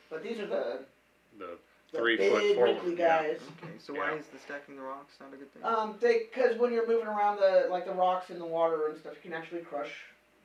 [0.10, 0.86] But these are the,
[1.40, 1.58] The
[1.92, 3.24] the Three big foot forward, wrinkly yeah.
[3.24, 3.42] guys.
[3.64, 5.64] Okay, so why is the stacking the rocks not a good thing?
[5.64, 8.98] Um, they because when you're moving around the like the rocks in the water and
[9.00, 9.92] stuff, you can actually crush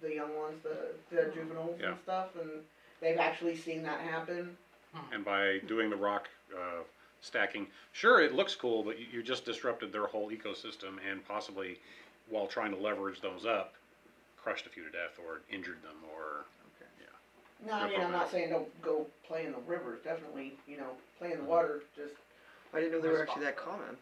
[0.01, 1.91] the young ones, the the juveniles Yeah.
[1.91, 2.65] and stuff, and
[3.01, 4.57] they've actually seen that happen.
[5.13, 6.83] and by doing the rock uh,
[7.21, 11.79] stacking, sure it looks cool, but you, you just disrupted their whole ecosystem and possibly,
[12.29, 13.75] while trying to leverage those up,
[14.37, 16.45] crushed a few to death or injured them or
[17.67, 20.01] No, I mean I'm not saying don't go play in the rivers.
[20.03, 21.45] Definitely, you know, play in Mm-hmm.
[21.45, 21.83] the water.
[21.95, 22.15] Just
[22.73, 23.99] I didn't know they were actually that common.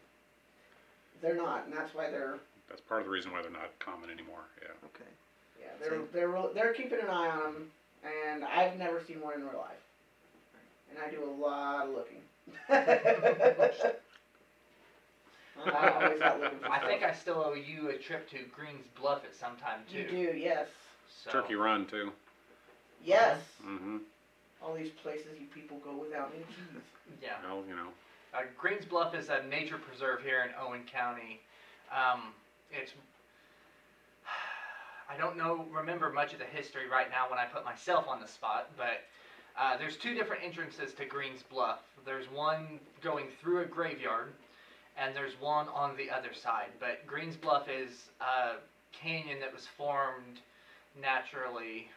[1.20, 2.38] they're not, and that's why they're
[2.68, 4.44] that's part of the reason why they're not common anymore.
[4.62, 4.68] Yeah.
[4.94, 5.10] Okay.
[5.60, 7.70] yeah they're So- they're real- they're keeping an eye on them,
[8.04, 9.82] and I've never seen one in real life,
[10.90, 12.22] and I do a lot of looking.
[15.66, 17.02] I'm always out looking for I think.
[17.02, 19.98] I still owe you a trip to Greens Bluff at some time too.
[19.98, 20.68] you do, yes,
[21.24, 22.12] So, Turkey Run too.
[23.04, 23.38] yes.
[23.66, 23.98] Mm-hmm.
[24.62, 26.44] All these places you people go without me.
[27.22, 27.34] Yeah.
[27.48, 27.88] Well, you know.
[28.34, 31.40] Uh, Greens Bluff is a nature preserve here in Owen County.
[31.90, 32.34] Um,
[32.70, 32.92] it's
[35.10, 38.20] I don't know remember much of the history right now when I put myself on
[38.20, 39.04] the spot, but
[39.58, 41.80] uh, there's two different entrances to Greens Bluff.
[42.04, 44.32] There's one going through a graveyard,
[44.96, 46.68] and there's one on the other side.
[46.78, 48.56] But Greens Bluff is a
[48.92, 50.40] canyon that was formed
[51.00, 51.88] naturally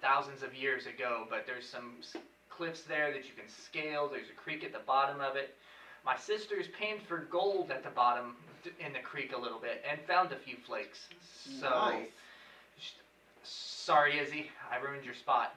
[0.00, 1.26] thousands of years ago.
[1.28, 1.96] But there's some
[2.48, 4.08] cliffs there that you can scale.
[4.08, 5.54] There's a creek at the bottom of it.
[6.04, 8.36] My sisters panned for gold at the bottom
[8.84, 11.08] in the creek a little bit and found a few flakes.
[11.60, 12.06] So nice.
[13.42, 15.54] sorry, Izzy, I ruined your spot.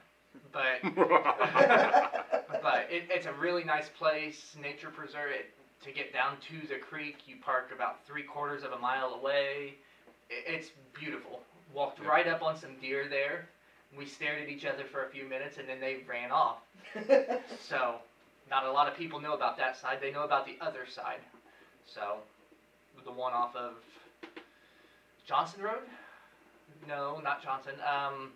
[0.52, 0.82] But
[2.62, 5.30] but it, it's a really nice place, nature preserve.
[5.30, 5.46] It,
[5.84, 9.74] to get down to the creek, you park about three quarters of a mile away.
[10.30, 11.40] It, it's beautiful.
[11.72, 12.08] Walked Yeah.
[12.08, 13.46] right up on some deer there.
[13.96, 16.58] We stared at each other for a few minutes and then they ran off.
[17.58, 17.96] So,
[18.50, 19.98] not a lot of people know about that side.
[20.00, 21.20] They know about the other side.
[21.84, 22.18] So,
[23.04, 23.72] the one off of
[25.26, 25.82] Johnson Road?
[26.86, 27.74] No, not Johnson.
[27.86, 28.30] Um,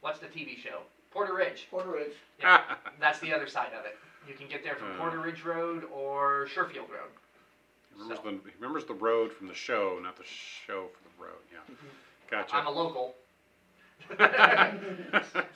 [0.00, 0.80] what's the TV show?
[1.10, 1.66] Porter Ridge.
[1.70, 2.12] Porter Ridge.
[2.40, 2.60] Yeah,
[3.00, 3.96] That's the other side of it.
[4.26, 4.96] You can get there from Uh.
[4.98, 7.10] Porter Ridge Road or Sherfield Road.
[7.96, 10.24] remembers the he remembers the road from the show, not the
[10.66, 11.42] show from the road.
[11.52, 11.74] Yeah.
[12.30, 12.54] Gotcha.
[12.56, 13.14] I'm a local.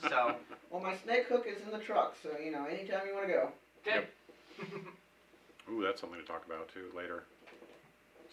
[0.09, 0.35] so,
[0.71, 3.33] Well, my snake hook is in the truck, so you know, anytime you want to
[3.33, 3.53] go.
[3.87, 4.07] okay.
[5.71, 7.25] Ooh, that's something to talk about too later.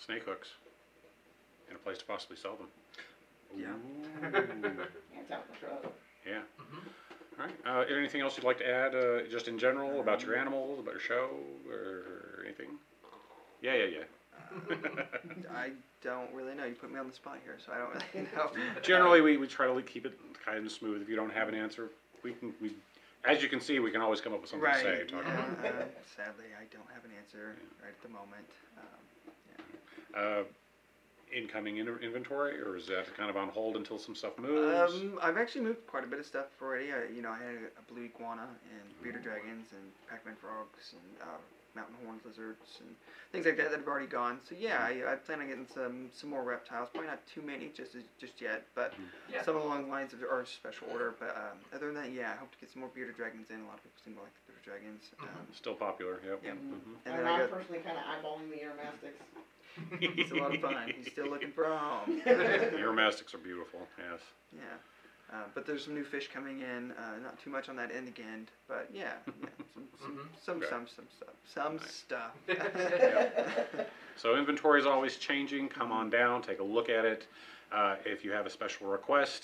[0.05, 0.49] Snake hooks.
[1.67, 2.67] And a place to possibly sell them.
[3.55, 3.67] Yeah.
[3.67, 4.19] Ooh.
[4.21, 5.93] Yeah, it's out in the truck.
[6.25, 6.41] yeah.
[6.59, 6.81] Mhm.
[7.39, 7.55] All right.
[7.65, 10.91] Uh, anything else you'd like to add, uh, just in general, about your animals, about
[10.93, 11.29] your show,
[11.69, 12.67] or anything?
[13.61, 14.75] Yeah, yeah, yeah.
[15.55, 15.71] I
[16.03, 16.65] don't really know.
[16.65, 18.81] You put me on the spot here, so I don't really know.
[18.81, 20.13] Generally, we, we try to keep it
[20.43, 21.01] kind of smooth.
[21.01, 21.89] If you don't have an answer,
[22.23, 22.53] we can.
[22.61, 22.73] We,
[23.25, 24.77] as you can see, we can always come up with something right.
[24.77, 25.03] to say.
[25.05, 25.65] Talk yeah, about.
[25.65, 25.85] uh,
[26.15, 28.47] sadly, I don't have an answer right at the moment.
[28.77, 28.85] Um,
[30.15, 30.43] Uh,
[31.35, 34.93] incoming in- inventory, or is that kind of on hold until some stuff moves?
[34.93, 36.91] Um, I've actually moved quite a bit of stuff already.
[36.91, 40.93] I, you know, I had a, a blue iguana and bearded dragons and Pac-Man frogs
[40.93, 41.37] and uh,
[41.75, 42.89] mountain horned lizards and
[43.31, 44.39] things like that that have already gone.
[44.49, 46.89] So yeah, I, I plan on getting some some more reptiles.
[46.91, 48.93] Probably not too many just as, just yet, but
[49.31, 49.43] Yeah.
[49.43, 51.13] some along the lines of our special order.
[51.19, 53.61] But um, other than that, yeah, I hope to get some more bearded dragons in.
[53.61, 55.03] A lot of people seem to like the bearded dragons.
[55.21, 56.17] Um, Still popular.
[56.25, 56.41] Yep.
[56.43, 56.51] yeah.
[56.57, 56.57] Mhm.
[56.73, 59.13] And And, then I I'm got personally kind of eyeballing the Uromastyx.
[60.01, 60.75] It's a lot of fun.
[60.95, 62.21] He's still looking for a home.
[62.77, 63.81] Your mastics are beautiful.
[63.97, 64.19] Yes.
[64.55, 64.61] Yeah.
[65.31, 66.91] Uh, but there's some new fish coming in.
[66.93, 70.25] Uh, not too much on that end again, but yeah, yeah some some Mhm.
[70.43, 70.65] some, Okay.
[70.69, 71.93] some some stuff, some Nice.
[71.93, 72.31] stuff.
[74.17, 75.69] So inventory is always changing.
[75.69, 77.27] Come on down, take a look at it.
[77.71, 79.43] Uh, if you have a special request,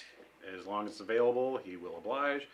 [0.60, 2.48] as long as it's available, he will oblige.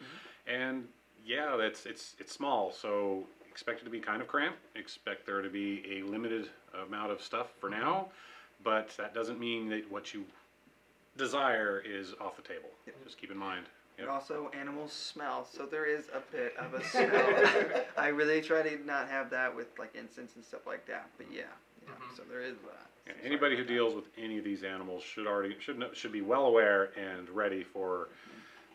[0.45, 0.87] And
[1.25, 4.59] yeah, that's it's it's small, so expect it to be kind of cramped.
[4.75, 6.49] Expect there to be a limited
[6.87, 8.07] amount of stuff for now,
[8.63, 10.25] but that doesn't mean that what you
[11.17, 12.69] desire is off the table.
[12.85, 12.95] Yep.
[13.03, 13.65] Just keep in mind.
[13.97, 14.13] And Yep.
[14.15, 17.83] also, animals smell, so there is a bit of a smell.
[17.97, 21.27] I really try to not have that with like incense and stuff like that, but
[21.31, 21.41] yeah,
[21.85, 22.15] yeah Mhm.
[22.15, 22.87] so there is that.
[23.07, 26.21] Yeah, anybody who deals with any of these animals should already should know, should be
[26.21, 28.07] well aware and ready for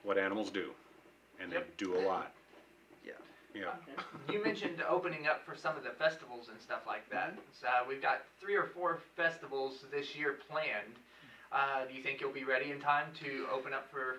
[0.03, 0.75] what animals do,
[1.41, 2.33] and they do a lot.
[3.57, 3.65] Yeah.
[3.89, 4.33] Yeah.
[4.33, 7.35] you mentioned opening up for some of the festivals and stuff like that.
[7.53, 10.97] So we've got three or four festivals this year planned.
[11.53, 14.17] Uh, do you think you'll be ready in time to open up for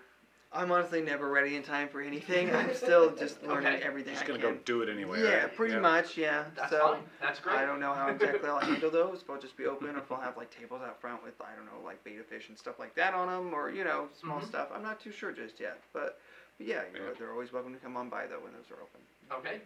[0.54, 2.56] I'm honestly never ready in time for anything.
[2.56, 3.84] I'm still just learning Okay.
[3.84, 4.54] everything Just I gonna can.
[4.54, 5.22] go do it anyway.
[5.22, 5.56] yeah, right?
[5.56, 5.80] pretty Yeah.
[5.82, 6.18] much.
[6.18, 6.46] Yeah.
[6.56, 7.04] That's so fine.
[7.22, 7.58] That's great.
[7.58, 10.10] I don't know how exactly I'll handle those, but I'll just be open, or if
[10.10, 12.80] I'll have like tables out front with I don't know like betta fish and stuff
[12.80, 14.48] like that on them, or you know small Mhm.
[14.48, 14.70] stuff.
[14.74, 16.18] I'm not too sure just yet, but,
[16.58, 17.12] but yeah, you know, Yeah.
[17.20, 19.02] they're always welcome to come on by though when those are open.
[19.32, 19.60] Okay.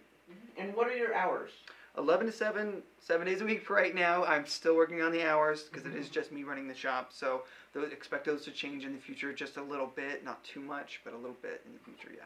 [0.57, 1.51] And what are your hours?
[1.97, 4.23] 11 to 7, seven days a week for right now.
[4.23, 5.97] I'm still working on the hours because Mm-hmm.
[5.99, 7.11] is just me running the shop.
[7.11, 7.43] So
[7.73, 11.01] those, expect those to change in the future just a little bit, not too much,
[11.03, 12.23] but a little bit in the future, yeah.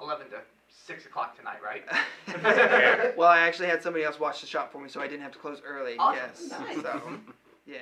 [0.00, 0.36] Eleven to
[0.70, 1.84] six o'clock tonight, right?
[3.16, 5.32] Well, I actually had somebody else watch the shop for me, so I didn't have
[5.32, 5.96] to close early.
[5.98, 6.20] Awesome.
[6.24, 6.50] Yes.
[6.50, 6.82] Nice.
[6.82, 7.02] So,
[7.66, 7.78] yeah.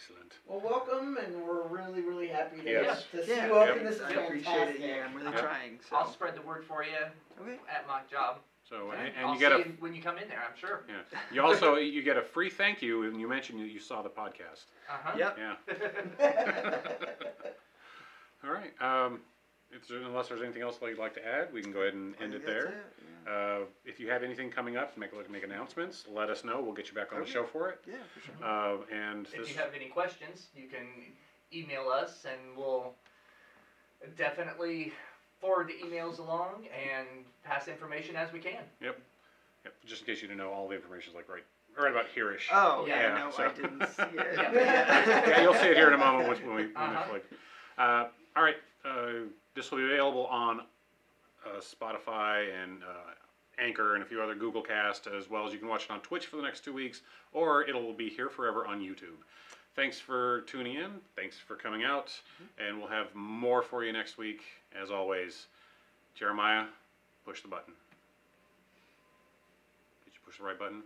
[0.00, 0.32] Excellent.
[0.46, 3.04] Well, welcome, and we're really, really happy to, Yes.
[3.10, 3.46] to see Yeah.
[3.48, 3.76] you open.
[3.76, 3.84] Yep.
[3.84, 4.28] This is I fantastic.
[4.28, 4.80] appreciate it.
[4.80, 5.40] Yeah, I'm really Yeah.
[5.42, 5.80] trying.
[5.88, 5.96] So.
[5.96, 6.96] I'll spread the word for you
[7.42, 7.58] Okay.
[7.68, 8.40] at my job.
[8.64, 10.42] So and, And and I'll you get see a you when you come in there.
[10.48, 10.84] I'm sure.
[10.88, 11.02] yeah.
[11.30, 14.08] You also you get a free thank you, and you mentioned that you saw the
[14.08, 14.64] podcast.
[14.88, 15.12] Uh huh.
[15.18, 15.38] Yep.
[15.38, 15.56] Yeah.
[18.44, 18.72] All right.
[18.80, 19.20] Um,
[19.72, 21.94] if there, unless there's anything else that you'd like to add, we can go ahead
[21.94, 22.72] and end it there.
[23.26, 23.32] yeah.
[23.32, 26.04] Uh, if you have anything coming up, make make announcements.
[26.10, 26.60] Let us know.
[26.60, 27.32] We'll get you back on the Okay.
[27.32, 27.80] show for it.
[27.86, 28.34] Yeah, for sure.
[28.42, 30.86] Uh, and If this, you have any questions, you can
[31.52, 32.94] email us, and we'll
[34.16, 34.92] definitely
[35.40, 37.06] forward the emails along and
[37.44, 38.62] pass information as we can.
[38.80, 38.98] yep,
[39.86, 41.44] just in case you didn't know, all the information is like right
[41.78, 42.48] right about here-ish.
[42.52, 44.36] Oh, Yeah, yeah, no, so- I didn't see it.
[44.36, 44.52] Yeah.
[45.28, 47.02] yeah, you'll see it here in a moment when, when we when Uh-huh.
[47.04, 47.24] we flick.
[47.78, 49.28] Uh, all right, uh,
[49.60, 50.60] this will be available on
[51.44, 53.12] uh, Spotify and uh,
[53.62, 56.00] Anchor and a few other Google Cast, as well as you can watch it on
[56.00, 57.02] Twitch for the next two weeks,
[57.34, 59.20] or it'll be here forever on YouTube.
[59.76, 60.92] Thanks for tuning in.
[61.14, 62.10] Thanks for coming out,
[62.58, 64.40] and we'll have more for you next week.
[64.82, 65.48] As always,
[66.14, 66.64] Jeremiah,
[67.26, 67.74] push the button.
[70.06, 70.80] Did you push the right button?